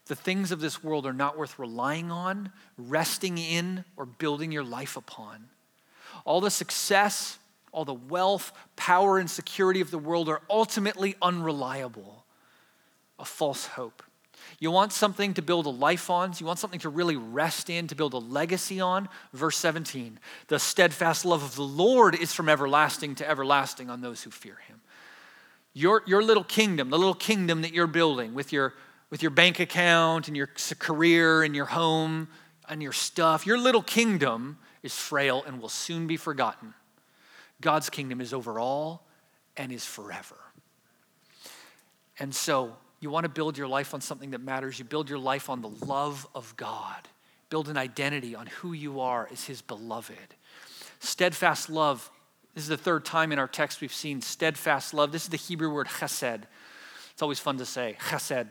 the 0.08 0.16
things 0.16 0.52
of 0.52 0.60
this 0.60 0.84
world 0.84 1.06
are 1.06 1.14
not 1.14 1.38
worth 1.38 1.58
relying 1.58 2.12
on, 2.12 2.52
resting 2.78 3.38
in, 3.38 3.86
or 3.96 4.06
building 4.06 4.52
your 4.52 4.64
life 4.64 4.98
upon. 4.98 5.46
All 6.26 6.42
the 6.42 6.52
success, 6.52 7.40
all 7.72 7.86
the 7.86 7.94
wealth, 7.94 8.52
power, 8.76 9.18
and 9.18 9.30
security 9.30 9.80
of 9.80 9.92
the 9.92 9.98
world 9.98 10.28
are 10.28 10.42
ultimately 10.50 11.16
unreliable, 11.22 12.26
a 13.18 13.26
false 13.26 13.66
hope. 13.66 14.04
You 14.64 14.72
want 14.72 14.94
something 14.94 15.34
to 15.34 15.42
build 15.42 15.66
a 15.66 15.70
life 15.70 16.10
on, 16.10 16.32
you 16.40 16.46
want 16.46 16.58
something 16.58 16.80
to 16.80 16.90
really 16.90 17.18
rest 17.18 17.70
in, 17.70 17.88
to 17.88 17.96
build 17.96 18.14
a 18.14 18.18
legacy 18.18 18.80
on. 18.80 19.10
Verse 19.34 19.58
17 19.58 20.18
The 20.48 20.58
steadfast 20.58 21.26
love 21.26 21.44
of 21.44 21.58
the 21.58 21.64
Lord 21.64 22.16
is 22.16 22.34
from 22.34 22.48
everlasting 22.48 23.16
to 23.16 23.30
everlasting 23.30 23.90
on 23.90 24.00
those 24.00 24.24
who 24.24 24.30
fear 24.30 24.56
him. 24.70 24.80
Your, 25.74 26.02
your 26.08 26.24
little 26.24 26.46
kingdom, 26.46 26.92
the 26.92 26.98
little 26.98 27.14
kingdom 27.14 27.62
that 27.64 27.74
you're 27.74 27.88
building 27.88 28.34
with 28.34 28.54
your, 28.54 28.74
with 29.10 29.22
your 29.22 29.32
bank 29.32 29.60
account 29.60 30.30
and 30.30 30.38
your 30.38 30.48
career 30.80 31.44
and 31.44 31.54
your 31.54 31.66
home 31.66 32.30
and 32.70 32.82
your 32.82 32.94
stuff, 32.94 33.46
your 33.46 33.58
little 33.58 33.84
kingdom 33.84 34.58
is 34.82 34.96
frail 34.96 35.44
and 35.46 35.60
will 35.62 35.68
soon 35.68 36.08
be 36.08 36.16
forgotten. 36.16 36.74
God's 37.60 37.90
kingdom 37.90 38.22
is 38.22 38.34
over 38.34 38.58
all 38.60 39.06
and 39.58 39.74
is 39.74 39.84
forever. 39.84 40.38
And 42.18 42.34
so, 42.34 42.78
you 43.04 43.10
want 43.10 43.26
to 43.26 43.30
build 43.30 43.58
your 43.58 43.68
life 43.68 43.94
on 43.94 44.02
something 44.02 44.32
that 44.32 44.42
matters. 44.42 44.80
You 44.80 44.86
build 44.86 45.10
your 45.10 45.20
life 45.20 45.50
on 45.50 45.62
the 45.62 45.70
love 45.70 46.28
of 46.34 46.56
God. 46.58 47.08
Build 47.50 47.70
an 47.70 47.78
identity 47.78 48.34
on 48.34 48.48
who 48.48 48.74
you 48.74 49.02
are 49.02 49.30
as 49.32 49.44
His 49.46 49.62
beloved. 49.62 50.36
Steadfast 51.00 51.70
love 51.70 52.10
this 52.54 52.64
is 52.64 52.70
the 52.70 52.78
third 52.78 53.04
time 53.04 53.32
in 53.32 53.40
our 53.40 53.48
text 53.48 53.82
we've 53.82 53.94
seen 53.94 54.22
steadfast 54.22 54.94
love. 54.94 55.12
This 55.12 55.24
is 55.24 55.30
the 55.30 55.38
Hebrew 55.38 55.74
word 55.74 55.88
chesed. 55.88 56.44
It's 57.12 57.22
always 57.22 57.40
fun 57.40 57.58
to 57.58 57.66
say, 57.66 57.98
chesed. 58.00 58.48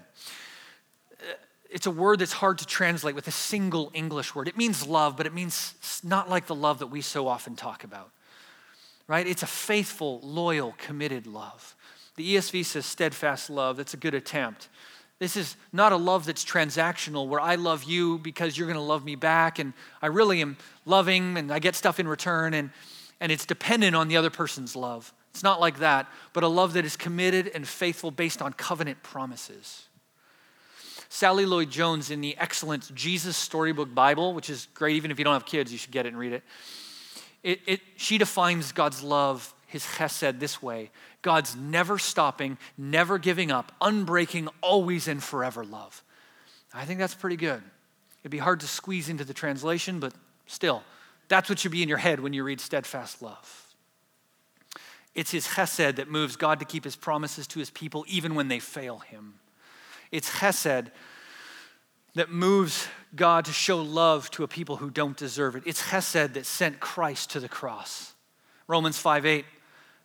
It's 1.71 1.87
a 1.87 1.91
word 1.91 2.19
that's 2.19 2.33
hard 2.33 2.59
to 2.59 2.67
translate 2.67 3.15
with 3.15 3.29
a 3.29 3.33
single 3.33 3.91
English 3.95 4.35
word. 4.35 4.49
It 4.49 4.57
means 4.57 4.87
love, 4.87 5.17
but 5.17 5.27
it 5.27 5.33
means 5.33 5.75
not 6.03 6.29
like 6.29 6.47
the 6.47 6.55
love 6.55 6.81
that 6.81 6.89
we 6.89 7.01
so 7.01 7.29
often 7.29 7.55
talk 7.55 7.85
about, 7.85 8.11
right? 9.07 9.27
It's 9.27 9.43
a 9.43 9.47
faithful, 9.47 10.21
loyal, 10.21 10.75
committed 10.79 11.27
love. 11.27 11.77
The 12.17 12.37
ESV 12.37 12.65
says 12.65 12.87
steadfast 12.87 13.51
love. 13.51 13.77
That's 13.77 13.95
a 13.95 13.99
good 13.99 14.15
attempt. 14.15 14.69
This 15.19 15.37
is 15.37 15.57
not 15.73 15.93
a 15.93 15.97
love 15.97 16.27
that's 16.27 16.45
transactional 16.45 17.29
where 17.29 17.41
I 17.41 17.55
love 17.55 17.85
you 17.85 18.19
because 18.19 18.59
you're 18.59 18.67
going 18.67 18.77
to 18.77 18.83
love 18.83 19.05
me 19.05 19.15
back 19.15 19.59
and 19.59 19.73
I 20.01 20.07
really 20.09 20.41
am 20.41 20.57
loving 20.85 21.39
and 21.39 21.53
I 21.53 21.59
get 21.59 21.77
stuff 21.77 22.01
in 22.01 22.09
return. 22.09 22.55
And 22.55 22.71
and 23.23 23.31
it's 23.31 23.47
dependent 23.47 23.95
on 23.95 24.09
the 24.09 24.17
other 24.17 24.31
person's 24.31 24.75
love. 24.75 25.15
It's 25.31 25.45
not 25.45 25.61
like 25.61 25.79
that, 25.79 26.09
but 26.33 26.43
a 26.43 26.49
love 26.49 26.73
that 26.73 26.85
is 26.85 26.97
committed 26.97 27.53
and 27.55 27.67
faithful 27.67 28.11
based 28.11 28.43
on 28.43 28.53
covenant 28.53 29.01
promises. 29.05 29.87
Sally 31.09 31.47
Lloyd 31.47 31.71
Jones, 31.71 32.11
in 32.11 32.21
the 32.21 32.37
excellent 32.37 32.93
Jesus 32.97 33.37
Storybook 33.37 33.95
Bible, 33.95 34.35
which 34.35 34.51
is 34.51 34.67
great, 34.75 34.97
even 34.97 35.13
if 35.13 35.21
you 35.21 35.25
don't 35.25 35.35
have 35.35 35.47
kids, 35.47 35.71
you 35.71 35.79
should 35.79 35.93
get 35.93 36.05
it 36.05 36.09
and 36.09 36.19
read 36.19 36.33
it. 36.33 36.43
it, 37.45 37.61
it 37.65 37.81
she 37.97 38.19
defines 38.19 38.73
God's 38.73 39.05
love, 39.05 39.55
his 39.69 39.85
chesed, 39.85 40.41
this 40.41 40.61
way 40.61 40.91
God's 41.23 41.55
never 41.57 41.99
stopping, 41.99 42.59
never 42.77 43.19
giving 43.19 43.51
up, 43.51 43.73
unbreaking, 43.81 44.49
always 44.61 45.09
and 45.09 45.23
forever 45.23 45.65
love. 45.65 46.03
I 46.75 46.85
think 46.85 46.99
that's 46.99 47.15
pretty 47.15 47.37
good. 47.37 47.63
It'd 48.23 48.31
be 48.31 48.39
hard 48.39 48.61
to 48.61 48.67
squeeze 48.67 49.09
into 49.09 49.25
the 49.25 49.35
translation, 49.35 50.01
but 50.01 50.13
still, 50.47 50.83
that's 51.29 51.49
what 51.49 51.59
should 51.59 51.73
be 51.73 51.83
in 51.83 51.89
your 51.89 51.99
head 51.99 52.21
when 52.21 52.33
you 52.33 52.45
read 52.45 52.61
steadfast 52.61 53.23
love. 53.23 53.75
It's 55.15 55.31
his 55.31 55.47
chesed 55.47 55.97
that 55.97 56.09
moves 56.09 56.37
God 56.37 56.59
to 56.59 56.65
keep 56.65 56.85
his 56.85 56.97
promises 56.97 57.47
to 57.49 57.59
his 57.59 57.71
people 57.71 58.05
even 58.09 58.35
when 58.35 58.49
they 58.49 58.59
fail 58.59 58.99
him. 58.99 59.35
It's 60.11 60.31
chesed 60.31 60.91
that 62.15 62.31
moves 62.31 62.89
God 63.15 63.45
to 63.47 63.53
show 63.53 63.79
love 63.79 64.31
to 64.33 64.45
a 64.45 64.49
people 64.49 64.77
who 64.77 64.91
don't 64.91 65.17
deserve 65.17 65.57
it. 65.57 65.63
It's 65.67 65.83
chesed 65.83 66.35
that 66.35 66.47
sent 66.47 66.81
Christ 66.81 67.31
to 67.31 67.41
the 67.41 67.49
cross. 67.49 68.15
Romans 68.67 68.99
5 68.99 69.27
8. 69.27 69.45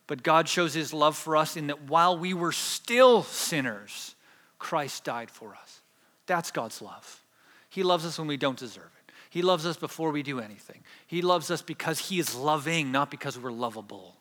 But 0.08 0.24
God 0.24 0.48
shows 0.48 0.74
his 0.74 0.94
love 0.94 1.18
for 1.18 1.36
us 1.36 1.58
in 1.58 1.68
that 1.68 1.84
while 1.84 2.18
we 2.18 2.34
were 2.34 2.54
still 2.54 3.24
sinners, 3.24 4.16
Christ 4.58 5.04
died 5.04 5.30
for 5.30 5.56
us. 5.62 5.82
That's 6.26 6.50
God's 6.50 6.82
love. 6.82 7.24
He 7.70 7.84
loves 7.84 8.06
us 8.06 8.18
when 8.18 8.28
we 8.28 8.38
don't 8.38 8.58
deserve 8.58 8.86
it. 8.86 9.12
He 9.30 9.42
loves 9.42 9.66
us 9.66 9.76
before 9.78 10.12
we 10.12 10.24
do 10.24 10.40
anything. 10.40 10.82
He 11.06 11.22
loves 11.22 11.52
us 11.52 11.62
because 11.62 12.00
he 12.00 12.20
is 12.20 12.34
loving, 12.34 12.92
not 12.92 13.12
because 13.12 13.38
we're 13.38 13.52
lovable. 13.52 14.16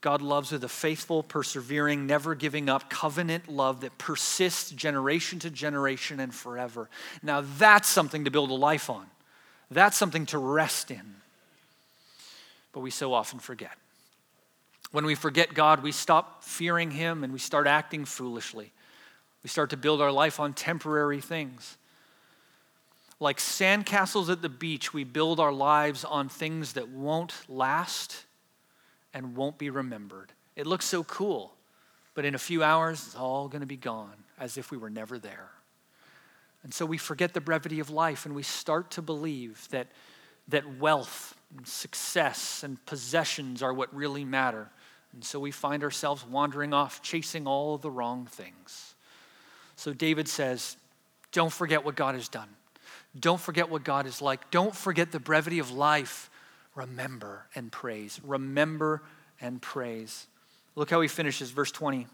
God 0.00 0.22
loves 0.22 0.50
with 0.50 0.64
a 0.64 0.68
faithful, 0.68 1.22
persevering, 1.22 2.06
never 2.06 2.34
giving 2.34 2.68
up 2.68 2.88
covenant 2.88 3.48
love 3.48 3.82
that 3.82 3.98
persists 3.98 4.70
generation 4.70 5.38
to 5.40 5.50
generation 5.50 6.20
and 6.20 6.34
forever. 6.34 6.88
Now, 7.22 7.42
that's 7.58 7.88
something 7.88 8.24
to 8.24 8.30
build 8.30 8.50
a 8.50 8.54
life 8.54 8.88
on. 8.88 9.06
That's 9.70 9.96
something 9.96 10.26
to 10.26 10.38
rest 10.38 10.90
in. 10.90 11.16
But 12.72 12.80
we 12.80 12.90
so 12.90 13.12
often 13.12 13.38
forget. 13.38 13.72
When 14.92 15.04
we 15.06 15.14
forget 15.14 15.54
God, 15.54 15.82
we 15.82 15.92
stop 15.92 16.42
fearing 16.42 16.90
Him 16.90 17.22
and 17.22 17.32
we 17.32 17.38
start 17.38 17.66
acting 17.66 18.04
foolishly. 18.04 18.72
We 19.42 19.48
start 19.48 19.70
to 19.70 19.76
build 19.76 20.00
our 20.00 20.12
life 20.12 20.40
on 20.40 20.52
temporary 20.52 21.20
things. 21.20 21.76
Like 23.20 23.38
sandcastles 23.38 24.30
at 24.30 24.42
the 24.42 24.48
beach, 24.48 24.92
we 24.92 25.04
build 25.04 25.40
our 25.40 25.52
lives 25.52 26.04
on 26.04 26.28
things 26.28 26.72
that 26.72 26.88
won't 26.88 27.34
last 27.48 28.24
and 29.12 29.36
won't 29.36 29.58
be 29.58 29.70
remembered. 29.70 30.32
It 30.56 30.66
looks 30.66 30.86
so 30.86 31.04
cool, 31.04 31.54
but 32.14 32.24
in 32.24 32.34
a 32.34 32.38
few 32.38 32.62
hours, 32.62 33.06
it's 33.06 33.16
all 33.16 33.48
going 33.48 33.60
to 33.60 33.66
be 33.66 33.76
gone 33.76 34.24
as 34.38 34.56
if 34.56 34.70
we 34.70 34.78
were 34.78 34.90
never 34.90 35.18
there. 35.18 35.50
And 36.62 36.74
so 36.74 36.84
we 36.84 36.98
forget 36.98 37.32
the 37.32 37.40
brevity 37.40 37.80
of 37.80 37.90
life 37.90 38.26
and 38.26 38.34
we 38.34 38.42
start 38.42 38.90
to 38.92 39.02
believe 39.02 39.68
that, 39.70 39.88
that 40.48 40.78
wealth 40.78 41.34
and 41.56 41.66
success 41.66 42.62
and 42.62 42.84
possessions 42.86 43.62
are 43.62 43.72
what 43.72 43.94
really 43.94 44.24
matter. 44.24 44.68
And 45.12 45.24
so 45.24 45.40
we 45.40 45.50
find 45.50 45.82
ourselves 45.82 46.24
wandering 46.24 46.72
off, 46.72 47.02
chasing 47.02 47.46
all 47.46 47.78
the 47.78 47.90
wrong 47.90 48.26
things. 48.26 48.94
So 49.76 49.92
David 49.92 50.28
says, 50.28 50.76
Don't 51.32 51.52
forget 51.52 51.84
what 51.84 51.96
God 51.96 52.14
has 52.14 52.28
done. 52.28 52.48
Don't 53.18 53.40
forget 53.40 53.68
what 53.70 53.82
God 53.82 54.06
is 54.06 54.22
like. 54.22 54.50
Don't 54.50 54.74
forget 54.74 55.10
the 55.10 55.18
brevity 55.18 55.58
of 55.58 55.70
life 55.70 56.30
remember 56.74 57.46
and 57.54 57.70
praise. 57.72 58.20
Remember 58.24 59.02
and 59.40 59.60
praise. 59.60 60.26
Look 60.76 60.90
how 60.90 61.00
he 61.00 61.08
finishes, 61.08 61.50
verse 61.50 61.72
20. 61.72 62.06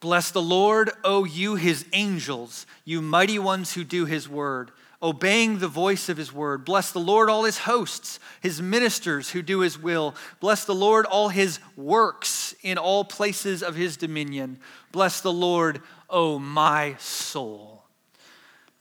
Bless 0.00 0.32
the 0.32 0.42
Lord, 0.42 0.90
O 1.04 1.24
you, 1.24 1.54
his 1.54 1.86
angels, 1.92 2.66
you 2.84 3.00
mighty 3.00 3.38
ones 3.38 3.74
who 3.74 3.84
do 3.84 4.04
his 4.04 4.28
word, 4.28 4.72
obeying 5.02 5.58
the 5.58 5.68
voice 5.68 6.08
of 6.08 6.16
his 6.16 6.32
word. 6.32 6.64
Bless 6.64 6.92
the 6.92 7.00
Lord, 7.00 7.28
all 7.28 7.44
his 7.44 7.58
hosts, 7.58 8.20
his 8.40 8.62
ministers 8.62 9.30
who 9.30 9.42
do 9.42 9.60
his 9.60 9.78
will. 9.78 10.14
Bless 10.40 10.64
the 10.64 10.74
Lord, 10.74 11.06
all 11.06 11.28
his 11.28 11.58
works 11.76 12.54
in 12.62 12.78
all 12.78 13.04
places 13.04 13.62
of 13.62 13.74
his 13.74 13.96
dominion. 13.96 14.58
Bless 14.92 15.20
the 15.20 15.32
Lord, 15.32 15.80
O 16.08 16.38
my 16.38 16.94
soul. 16.98 17.72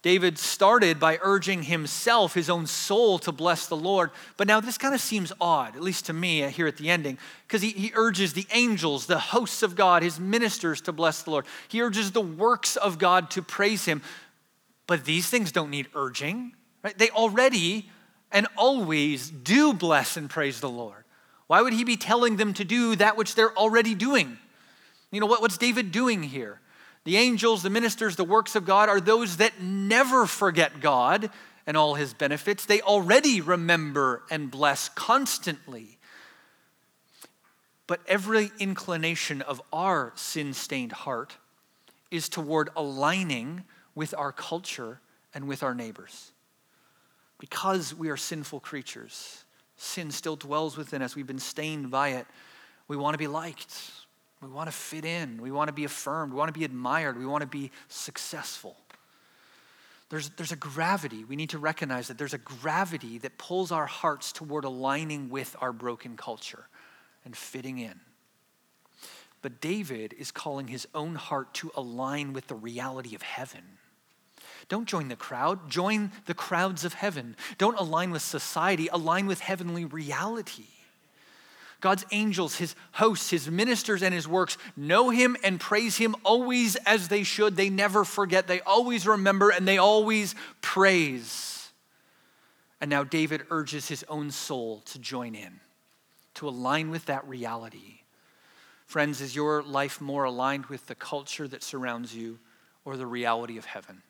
David 0.03 0.39
started 0.39 0.99
by 0.99 1.19
urging 1.21 1.63
himself, 1.63 2.33
his 2.33 2.49
own 2.49 2.65
soul, 2.65 3.19
to 3.19 3.31
bless 3.31 3.67
the 3.67 3.77
Lord. 3.77 4.09
But 4.35 4.47
now 4.47 4.59
this 4.59 4.77
kind 4.77 4.95
of 4.95 5.01
seems 5.01 5.31
odd, 5.39 5.75
at 5.75 5.83
least 5.83 6.07
to 6.07 6.13
me 6.13 6.43
uh, 6.43 6.49
here 6.49 6.65
at 6.65 6.77
the 6.77 6.89
ending, 6.89 7.19
because 7.47 7.61
he, 7.61 7.69
he 7.69 7.91
urges 7.93 8.33
the 8.33 8.47
angels, 8.51 9.05
the 9.05 9.19
hosts 9.19 9.61
of 9.61 9.75
God, 9.75 10.01
his 10.01 10.19
ministers 10.19 10.81
to 10.81 10.91
bless 10.91 11.21
the 11.21 11.29
Lord. 11.29 11.45
He 11.67 11.83
urges 11.83 12.11
the 12.11 12.21
works 12.21 12.77
of 12.77 12.97
God 12.97 13.29
to 13.31 13.43
praise 13.43 13.85
him. 13.85 14.01
But 14.87 15.05
these 15.05 15.27
things 15.27 15.51
don't 15.51 15.69
need 15.69 15.87
urging, 15.95 16.53
right? 16.83 16.97
They 16.97 17.09
already 17.09 17.89
and 18.31 18.47
always 18.55 19.29
do 19.29 19.73
bless 19.73 20.17
and 20.17 20.29
praise 20.29 20.59
the 20.59 20.69
Lord. 20.69 21.03
Why 21.47 21.61
would 21.61 21.73
he 21.73 21.83
be 21.83 21.97
telling 21.97 22.37
them 22.37 22.53
to 22.55 22.63
do 22.63 22.95
that 22.95 23.17
which 23.17 23.35
they're 23.35 23.55
already 23.57 23.93
doing? 23.93 24.37
You 25.11 25.19
know, 25.19 25.25
what, 25.25 25.41
what's 25.41 25.57
David 25.57 25.91
doing 25.91 26.23
here? 26.23 26.61
The 27.03 27.17
angels, 27.17 27.63
the 27.63 27.69
ministers, 27.69 28.15
the 28.15 28.23
works 28.23 28.55
of 28.55 28.65
God 28.65 28.87
are 28.87 29.01
those 29.01 29.37
that 29.37 29.61
never 29.61 30.25
forget 30.25 30.79
God 30.79 31.29
and 31.67 31.75
all 31.75 31.95
his 31.95 32.13
benefits. 32.13 32.65
They 32.65 32.81
already 32.81 33.41
remember 33.41 34.23
and 34.29 34.49
bless 34.49 34.89
constantly. 34.89 35.97
But 37.87 38.01
every 38.07 38.51
inclination 38.59 39.41
of 39.41 39.61
our 39.73 40.13
sin 40.15 40.53
stained 40.53 40.91
heart 40.91 41.37
is 42.09 42.29
toward 42.29 42.69
aligning 42.75 43.63
with 43.95 44.13
our 44.17 44.31
culture 44.31 44.99
and 45.33 45.47
with 45.47 45.63
our 45.63 45.73
neighbors. 45.73 46.31
Because 47.39 47.93
we 47.93 48.09
are 48.09 48.17
sinful 48.17 48.59
creatures, 48.59 49.43
sin 49.75 50.11
still 50.11 50.35
dwells 50.35 50.77
within 50.77 51.01
us. 51.01 51.15
We've 51.15 51.27
been 51.27 51.39
stained 51.39 51.89
by 51.89 52.09
it. 52.09 52.27
We 52.87 52.97
want 52.97 53.13
to 53.13 53.17
be 53.17 53.27
liked. 53.27 53.75
We 54.41 54.49
want 54.49 54.67
to 54.67 54.75
fit 54.75 55.05
in. 55.05 55.41
We 55.41 55.51
want 55.51 55.67
to 55.67 55.73
be 55.73 55.83
affirmed. 55.83 56.33
We 56.33 56.37
want 56.37 56.53
to 56.53 56.59
be 56.59 56.65
admired. 56.65 57.17
We 57.17 57.25
want 57.25 57.41
to 57.41 57.47
be 57.47 57.71
successful. 57.87 58.75
There's, 60.09 60.29
there's 60.31 60.51
a 60.51 60.57
gravity. 60.57 61.23
We 61.23 61.35
need 61.37 61.51
to 61.51 61.57
recognize 61.57 62.09
that 62.09 62.17
there's 62.17 62.33
a 62.33 62.39
gravity 62.39 63.17
that 63.19 63.37
pulls 63.37 63.71
our 63.71 63.85
hearts 63.85 64.31
toward 64.33 64.65
aligning 64.65 65.29
with 65.29 65.55
our 65.61 65.71
broken 65.71 66.17
culture 66.17 66.67
and 67.23 67.35
fitting 67.35 67.79
in. 67.79 67.99
But 69.41 69.61
David 69.61 70.13
is 70.17 70.29
calling 70.29 70.67
his 70.67 70.87
own 70.93 71.15
heart 71.15 71.53
to 71.55 71.71
align 71.75 72.33
with 72.33 72.47
the 72.47 72.55
reality 72.55 73.15
of 73.15 73.21
heaven. 73.21 73.63
Don't 74.71 74.87
join 74.87 75.09
the 75.09 75.17
crowd, 75.17 75.69
join 75.69 76.13
the 76.27 76.33
crowds 76.33 76.85
of 76.85 76.93
heaven. 76.93 77.35
Don't 77.57 77.77
align 77.77 78.09
with 78.09 78.21
society, 78.21 78.87
align 78.87 79.27
with 79.27 79.41
heavenly 79.41 79.83
reality. 79.83 80.63
God's 81.81 82.05
angels, 82.11 82.55
his 82.55 82.73
hosts, 82.93 83.31
his 83.31 83.51
ministers, 83.51 84.01
and 84.01 84.13
his 84.13 84.29
works 84.29 84.57
know 84.77 85.09
him 85.09 85.35
and 85.43 85.59
praise 85.59 85.97
him 85.97 86.15
always 86.23 86.77
as 86.85 87.09
they 87.09 87.23
should. 87.23 87.57
They 87.57 87.69
never 87.69 88.05
forget, 88.05 88.47
they 88.47 88.61
always 88.61 89.05
remember, 89.05 89.49
and 89.49 89.67
they 89.67 89.77
always 89.77 90.35
praise. 90.61 91.69
And 92.79 92.89
now 92.89 93.03
David 93.03 93.41
urges 93.49 93.89
his 93.89 94.05
own 94.07 94.31
soul 94.31 94.83
to 94.85 94.99
join 94.99 95.35
in, 95.35 95.59
to 96.35 96.47
align 96.47 96.91
with 96.91 97.07
that 97.07 97.27
reality. 97.27 98.03
Friends, 98.85 99.19
is 99.19 99.35
your 99.35 99.63
life 99.63 99.99
more 99.99 100.23
aligned 100.23 100.67
with 100.67 100.87
the 100.87 100.95
culture 100.95 101.49
that 101.49 101.61
surrounds 101.61 102.15
you 102.15 102.39
or 102.85 102.95
the 102.95 103.05
reality 103.05 103.57
of 103.57 103.65
heaven? 103.65 104.01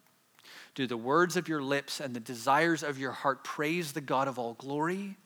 Do 0.74 0.88
the 0.88 0.98
words 0.98 1.36
of 1.36 1.48
your 1.48 1.62
lips 1.62 2.00
and 2.00 2.16
the 2.16 2.20
desires 2.20 2.84
of 2.84 2.98
your 2.98 3.12
heart 3.12 3.44
praise 3.44 3.92
the 3.92 4.02
God 4.02 4.28
of 4.28 4.40
all 4.40 4.54
glory? 4.54 5.18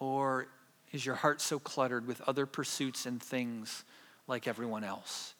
Or 0.00 0.48
is 0.92 1.04
your 1.04 1.14
heart 1.14 1.40
so 1.40 1.58
cluttered 1.58 2.06
with 2.06 2.20
other 2.22 2.46
pursuits 2.46 3.06
and 3.06 3.22
things 3.22 3.84
like 4.26 4.48
everyone 4.48 4.84
else 4.84 5.34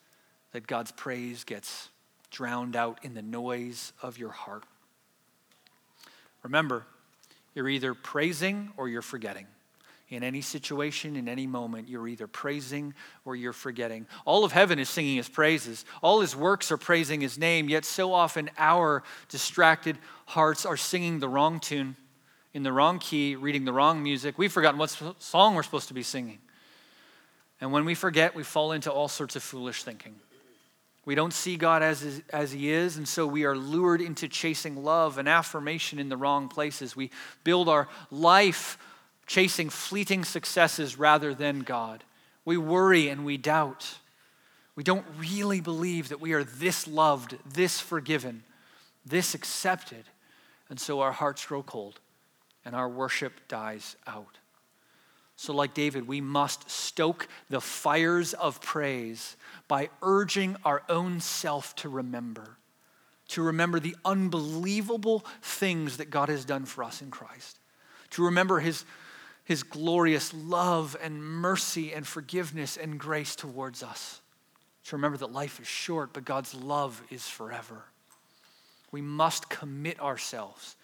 that 0.52 0.66
God's 0.66 0.92
praise 0.92 1.44
gets 1.44 1.88
drowned 2.30 2.76
out 2.76 3.04
in 3.04 3.14
the 3.14 3.22
noise 3.22 3.92
of 4.02 4.18
your 4.18 4.30
heart? 4.30 4.64
Remember, 6.42 6.86
you're 7.54 7.68
either 7.68 7.94
praising 7.94 8.72
or 8.76 8.88
you're 8.88 9.02
forgetting. 9.02 9.46
In 10.10 10.22
any 10.22 10.40
situation, 10.40 11.16
in 11.16 11.28
any 11.28 11.46
moment, 11.46 11.88
you're 11.88 12.08
either 12.08 12.26
praising 12.26 12.94
or 13.26 13.36
you're 13.36 13.52
forgetting. 13.52 14.06
All 14.24 14.42
of 14.42 14.52
heaven 14.52 14.78
is 14.78 14.88
singing 14.88 15.16
his 15.16 15.28
praises. 15.28 15.84
All 16.02 16.20
his 16.20 16.34
works 16.34 16.72
are 16.72 16.78
praising 16.78 17.20
his 17.20 17.36
name, 17.36 17.68
yet 17.68 17.84
so 17.84 18.14
often 18.14 18.48
our 18.56 19.02
distracted 19.28 19.98
hearts 20.26 20.64
are 20.64 20.78
singing 20.78 21.18
the 21.18 21.28
wrong 21.28 21.60
tune 21.60 21.94
in 22.54 22.62
the 22.62 22.72
wrong 22.72 22.98
key, 22.98 23.36
reading 23.36 23.66
the 23.66 23.72
wrong 23.72 24.02
music. 24.02 24.38
We've 24.38 24.50
forgotten 24.50 24.78
what 24.78 24.96
song 25.18 25.54
we're 25.54 25.62
supposed 25.62 25.88
to 25.88 25.94
be 25.94 26.02
singing. 26.02 26.38
And 27.60 27.70
when 27.70 27.84
we 27.84 27.94
forget, 27.94 28.34
we 28.34 28.44
fall 28.44 28.72
into 28.72 28.90
all 28.90 29.08
sorts 29.08 29.36
of 29.36 29.42
foolish 29.42 29.82
thinking. 29.82 30.14
We 31.04 31.14
don't 31.14 31.32
see 31.32 31.56
God 31.56 31.82
as, 31.82 32.22
as 32.30 32.52
He 32.52 32.70
is, 32.70 32.96
and 32.96 33.06
so 33.06 33.26
we 33.26 33.44
are 33.44 33.56
lured 33.56 34.00
into 34.00 34.28
chasing 34.28 34.84
love 34.84 35.18
and 35.18 35.28
affirmation 35.28 35.98
in 35.98 36.08
the 36.08 36.16
wrong 36.16 36.48
places. 36.48 36.96
We 36.96 37.10
build 37.44 37.68
our 37.68 37.88
life 38.10 38.78
chasing 39.28 39.70
fleeting 39.70 40.24
successes 40.24 40.98
rather 40.98 41.32
than 41.34 41.60
God. 41.60 42.02
We 42.44 42.56
worry 42.56 43.08
and 43.08 43.24
we 43.24 43.36
doubt. 43.36 43.98
We 44.74 44.82
don't 44.82 45.06
really 45.18 45.60
believe 45.60 46.08
that 46.08 46.20
we 46.20 46.32
are 46.32 46.42
this 46.42 46.88
loved, 46.88 47.36
this 47.44 47.78
forgiven, 47.78 48.42
this 49.04 49.34
accepted, 49.34 50.04
and 50.70 50.80
so 50.80 51.00
our 51.00 51.12
hearts 51.12 51.44
grow 51.46 51.62
cold 51.62 52.00
and 52.64 52.74
our 52.74 52.88
worship 52.88 53.32
dies 53.48 53.96
out. 54.06 54.38
So, 55.36 55.54
like 55.54 55.72
David, 55.72 56.08
we 56.08 56.20
must 56.20 56.68
stoke 56.68 57.28
the 57.48 57.60
fires 57.60 58.34
of 58.34 58.60
praise 58.60 59.36
by 59.68 59.88
urging 60.02 60.56
our 60.64 60.82
own 60.88 61.20
self 61.20 61.76
to 61.76 61.88
remember, 61.88 62.56
to 63.28 63.42
remember 63.42 63.78
the 63.78 63.94
unbelievable 64.04 65.24
things 65.42 65.98
that 65.98 66.10
God 66.10 66.28
has 66.28 66.44
done 66.44 66.64
for 66.64 66.82
us 66.82 67.00
in 67.02 67.10
Christ, 67.10 67.58
to 68.10 68.24
remember 68.24 68.58
his, 68.58 68.84
his 69.48 69.62
glorious 69.62 70.34
love 70.34 70.94
and 71.02 71.24
mercy 71.24 71.94
and 71.94 72.06
forgiveness 72.06 72.76
and 72.76 73.00
grace 73.00 73.34
towards 73.34 73.82
us. 73.82 74.20
To 74.84 74.96
remember 74.96 75.16
that 75.16 75.32
life 75.32 75.58
is 75.58 75.66
short, 75.66 76.12
but 76.12 76.26
God's 76.26 76.54
love 76.54 77.02
is 77.10 77.26
forever. 77.26 77.84
We 78.92 79.00
must 79.00 79.48
commit 79.48 79.98
ourselves 80.00 80.76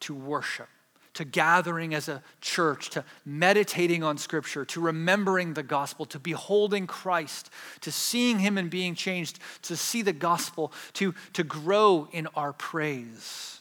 to 0.00 0.12
worship, 0.12 0.66
to 1.14 1.24
gathering 1.24 1.94
as 1.94 2.08
a 2.08 2.20
church, 2.40 2.90
to 2.90 3.04
meditating 3.24 4.02
on 4.02 4.18
Scripture, 4.18 4.64
to 4.64 4.80
remembering 4.80 5.54
the 5.54 5.62
gospel, 5.62 6.04
to 6.06 6.18
beholding 6.18 6.88
Christ, 6.88 7.48
to 7.82 7.92
seeing 7.92 8.40
Him 8.40 8.58
and 8.58 8.68
being 8.70 8.96
changed, 8.96 9.38
to 9.62 9.76
see 9.76 10.02
the 10.02 10.12
gospel, 10.12 10.72
to, 10.94 11.14
to 11.34 11.44
grow 11.44 12.08
in 12.10 12.26
our 12.34 12.52
praise. 12.52 13.60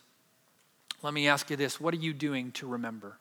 Let 1.03 1.13
me 1.13 1.27
ask 1.27 1.51
you 1.51 1.55
this 1.55 1.79
what 1.79 1.93
are 1.93 1.97
you 1.97 2.13
doing 2.13 2.51
to 2.53 2.65
remember? 2.65 3.19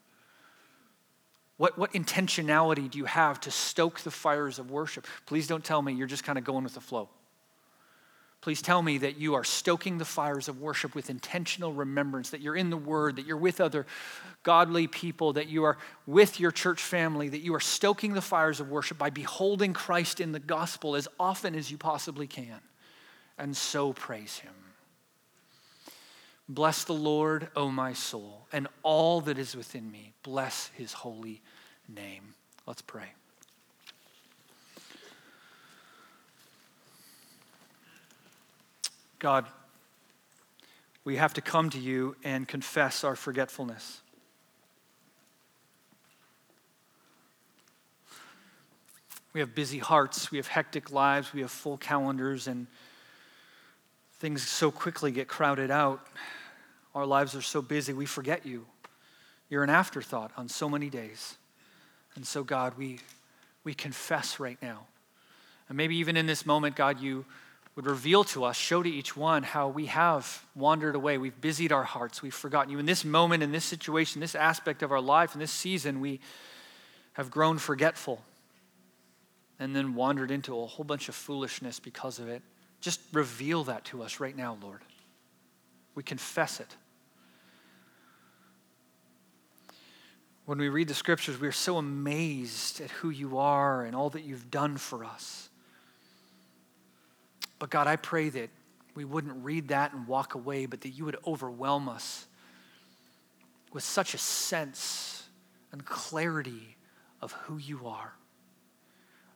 What, 1.57 1.79
what 1.79 1.93
intentionality 1.93 2.91
do 2.91 2.99
you 2.99 3.05
have 3.05 3.41
to 3.43 3.51
stoke 3.51 4.01
the 4.01 4.11
fires 4.11 4.59
of 4.59 4.71
worship? 4.71 5.07
Please 5.27 5.47
don't 5.47 5.65
tell 5.65 5.83
me 5.83 5.93
you're 5.93 6.07
just 6.07 6.25
kind 6.25 6.39
of 6.39 6.45
going 6.45 6.65
with 6.65 6.75
the 6.75 6.81
flow. 6.81 7.09
Please 8.43 8.61
tell 8.61 8.83
me 8.83 8.99
that 8.99 9.19
you 9.19 9.35
are 9.35 9.45
stoking 9.45 9.99
the 9.99 10.05
fires 10.05 10.49
of 10.49 10.61
worship 10.61 10.97
with 10.97 11.11
intentional 11.11 11.73
remembrance, 11.73 12.31
that 12.31 12.41
you're 12.41 12.57
in 12.57 12.71
the 12.71 12.77
Word, 12.77 13.15
that 13.15 13.25
you're 13.25 13.37
with 13.37 13.61
other 13.61 13.87
godly 14.43 14.89
people, 14.89 15.35
that 15.35 15.49
you 15.49 15.63
are 15.63 15.79
with 16.09 16.41
your 16.41 16.51
church 16.51 16.83
family, 16.83 17.29
that 17.29 17.43
you 17.43 17.55
are 17.55 17.61
stoking 17.61 18.15
the 18.15 18.21
fires 18.21 18.59
of 18.59 18.69
worship 18.69 18.99
by 18.99 19.11
beholding 19.11 19.73
Christ 19.73 20.21
in 20.21 20.33
the 20.33 20.41
gospel 20.41 20.97
as 20.97 21.07
often 21.21 21.55
as 21.55 21.71
you 21.71 21.79
possibly 21.79 22.27
can. 22.27 22.59
And 23.39 23.57
so 23.57 23.93
praise 23.93 24.39
Him. 24.39 24.53
Bless 26.49 26.85
the 26.85 26.93
Lord, 26.93 27.49
O 27.57 27.71
my 27.71 27.93
soul, 27.93 28.47
and 28.53 28.69
all 28.83 29.21
that 29.23 29.39
is 29.39 29.57
within 29.57 29.91
me. 29.91 30.13
Bless 30.23 30.71
His 30.75 30.93
holy 30.93 31.41
name. 31.89 32.35
Let's 32.67 32.83
pray. 32.83 33.13
God, 39.19 39.47
we 41.05 41.17
have 41.17 41.33
to 41.35 41.41
come 41.41 41.71
to 41.71 41.79
you 41.79 42.17
and 42.25 42.47
confess 42.47 43.05
our 43.05 43.15
forgetfulness. 43.15 44.01
We 49.33 49.41
have 49.41 49.55
busy 49.55 49.79
hearts, 49.79 50.31
we 50.31 50.39
have 50.39 50.49
hectic 50.49 50.93
lives, 50.93 51.33
we 51.33 51.41
have 51.41 51.51
full 51.51 51.79
calendars, 51.79 52.47
and 52.47 52.67
things 54.23 54.47
so 54.47 54.71
quickly 54.71 55.11
get 55.11 55.27
crowded 55.27 55.69
out. 55.69 56.07
Our 56.95 57.05
lives 57.05 57.35
are 57.35 57.43
so 57.43 57.61
busy, 57.61 57.93
we 57.93 58.07
forget 58.07 58.47
you. 58.47 58.67
You're 59.51 59.65
an 59.65 59.69
afterthought 59.69 60.31
on 60.37 60.49
so 60.49 60.69
many 60.69 60.89
days. 60.89 61.37
And 62.15 62.25
so, 62.25 62.45
God, 62.45 62.79
we, 62.79 63.01
we 63.65 63.75
confess 63.75 64.39
right 64.39 64.59
now. 64.63 64.87
And 65.69 65.77
maybe 65.77 65.97
even 65.97 66.17
in 66.17 66.27
this 66.27 66.47
moment, 66.47 66.77
God, 66.77 67.01
you 67.01 67.25
would 67.75 67.85
reveal 67.85 68.23
to 68.23 68.45
us, 68.45 68.57
show 68.57 68.81
to 68.81 68.89
each 68.89 69.17
one 69.17 69.43
how 69.43 69.67
we 69.67 69.87
have 69.87 70.45
wandered 70.55 70.95
away. 70.95 71.19
We've 71.19 71.41
busied 71.41 71.73
our 71.73 71.83
hearts. 71.83 72.23
We've 72.23 72.33
forgotten 72.33 72.71
you. 72.71 72.79
In 72.79 72.87
this 72.87 73.05
moment, 73.05 73.43
in 73.43 73.51
this 73.51 73.65
situation, 73.65 74.21
this 74.21 74.37
aspect 74.37 74.85
of 74.85 74.93
our 74.93 75.01
life, 75.01 75.35
in 75.35 75.41
this 75.41 75.51
season, 75.51 76.01
we 76.01 76.21
have 77.15 77.29
grown 77.29 77.59
forgetful 77.59 78.23
and 79.59 79.75
then 79.75 79.97
wandered 79.97 80.31
into 80.31 80.57
a 80.61 80.67
whole 80.67 80.85
bunch 80.85 81.09
of 81.09 81.17
foolishness 81.17 81.81
because 81.81 82.21
of 82.21 82.29
it. 82.29 82.43
Just 82.83 83.01
reveal 83.13 83.65
that 83.65 83.85
to 83.87 84.03
us 84.03 84.21
right 84.21 84.37
now, 84.37 84.59
Lord. 84.61 84.81
We 85.95 86.03
confess 86.03 86.61
it. 86.61 86.77
When 90.45 90.59
we 90.59 90.69
read 90.69 90.89
the 90.89 90.95
scriptures, 90.95 91.41
we 91.41 91.47
are 91.47 91.53
so 91.53 91.79
amazed 91.79 92.81
at 92.81 92.91
who 92.91 93.11
you 93.11 93.39
are 93.39 93.85
and 93.85 93.95
all 93.95 94.11
that 94.11 94.25
you've 94.25 94.51
done 94.51 94.77
for 94.77 95.05
us. 95.05 95.49
But 97.61 97.71
God, 97.71 97.87
I 97.87 97.95
pray 97.95 98.29
that 98.31 98.51
we 98.97 99.05
wouldn't 99.05 99.45
read 99.45 99.69
that 99.69 99.93
and 99.93 100.09
walk 100.09 100.35
away, 100.35 100.67
but 100.67 100.81
that 100.81 100.91
you 100.91 101.05
would 101.05 101.17
overwhelm 101.25 101.89
us 101.89 102.27
with 103.73 103.85
such 103.85 104.13
a 104.13 104.19
sense 104.19 105.29
and 105.71 105.85
clarity 105.85 106.77
of 107.21 107.31
who 107.33 107.57
you 107.59 107.87
are, 107.87 108.13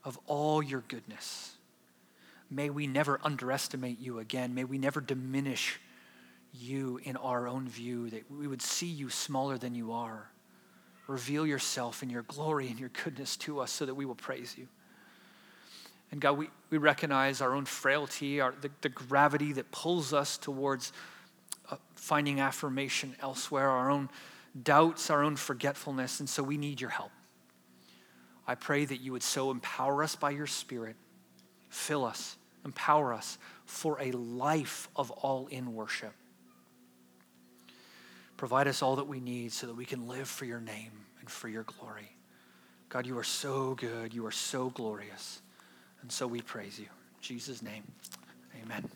of 0.03 0.19
all 0.27 0.61
your 0.61 0.83
goodness. 0.89 1.53
May 2.51 2.71
we 2.71 2.87
never 2.87 3.21
underestimate 3.23 3.99
you 3.99 4.19
again. 4.19 4.55
May 4.55 4.65
we 4.65 4.79
never 4.79 5.01
diminish 5.01 5.81
you 6.53 7.01
in 7.03 7.17
our 7.17 7.47
own 7.47 7.69
view, 7.69 8.09
that 8.11 8.31
we 8.31 8.47
would 8.47 8.63
see 8.63 8.87
you 8.87 9.11
smaller 9.11 9.59
than 9.59 9.75
you 9.75 9.93
are. 9.93 10.31
Reveal 11.07 11.47
yourself 11.47 12.03
and 12.03 12.11
your 12.11 12.23
glory 12.23 12.69
and 12.69 12.81
your 12.81 12.91
goodness 13.05 13.37
to 13.37 13.61
us 13.61 13.71
so 13.71 13.85
that 13.87 13.95
we 13.95 14.05
will 14.05 14.15
praise 14.15 14.55
you. 14.57 14.67
And 16.11 16.21
God, 16.21 16.39
we, 16.39 16.49
we 16.71 16.79
recognize 16.79 17.41
our 17.41 17.55
own 17.55 17.65
frailty, 17.65 18.41
our, 18.41 18.55
the, 18.61 18.71
the 18.81 18.89
gravity 18.89 19.53
that 19.55 19.71
pulls 19.71 20.13
us 20.13 20.39
towards 20.39 20.93
uh, 21.71 21.77
finding 21.95 22.41
affirmation 22.41 23.17
elsewhere, 23.21 23.69
our 23.69 23.91
own 23.91 24.09
doubts, 24.63 25.11
our 25.11 25.23
own 25.23 25.37
forgetfulness. 25.37 26.21
And 26.21 26.29
so 26.29 26.43
we 26.43 26.57
need 26.57 26.81
your 26.81 26.91
help. 26.91 27.11
I 28.47 28.55
pray 28.55 28.85
that 28.85 29.01
you 29.01 29.13
would 29.13 29.25
so 29.25 29.51
empower 29.51 30.03
us 30.05 30.15
by 30.15 30.31
your 30.31 30.47
Spirit, 30.47 30.97
fill 31.69 32.05
us, 32.05 32.37
empower 32.65 33.13
us 33.13 33.39
for 33.65 34.01
a 34.01 34.13
life 34.13 34.89
of 34.97 35.11
all 35.11 35.47
in 35.49 35.75
worship. 35.75 36.13
Provide 38.37 38.69
us 38.69 38.83
all 38.83 38.97
that 38.97 39.07
we 39.07 39.21
need 39.21 39.53
so 39.53 39.67
that 39.67 39.77
we 39.77 39.85
can 39.85 40.07
live 40.07 40.29
for 40.29 40.45
your 40.45 40.61
name 40.61 40.93
and 41.21 41.31
for 41.31 41.49
your 41.49 41.63
glory. 41.63 42.17
God, 42.89 43.07
you 43.07 43.19
are 43.19 43.25
so 43.25 43.75
good. 43.75 44.15
You 44.15 44.27
are 44.27 44.33
so 44.33 44.71
glorious. 44.71 45.43
And 46.03 46.13
so 46.13 46.27
we 46.27 46.41
praise 46.41 46.79
you. 46.79 46.87
In 46.87 47.21
Jesus' 47.23 47.63
name, 47.63 47.83
amen. 48.63 48.89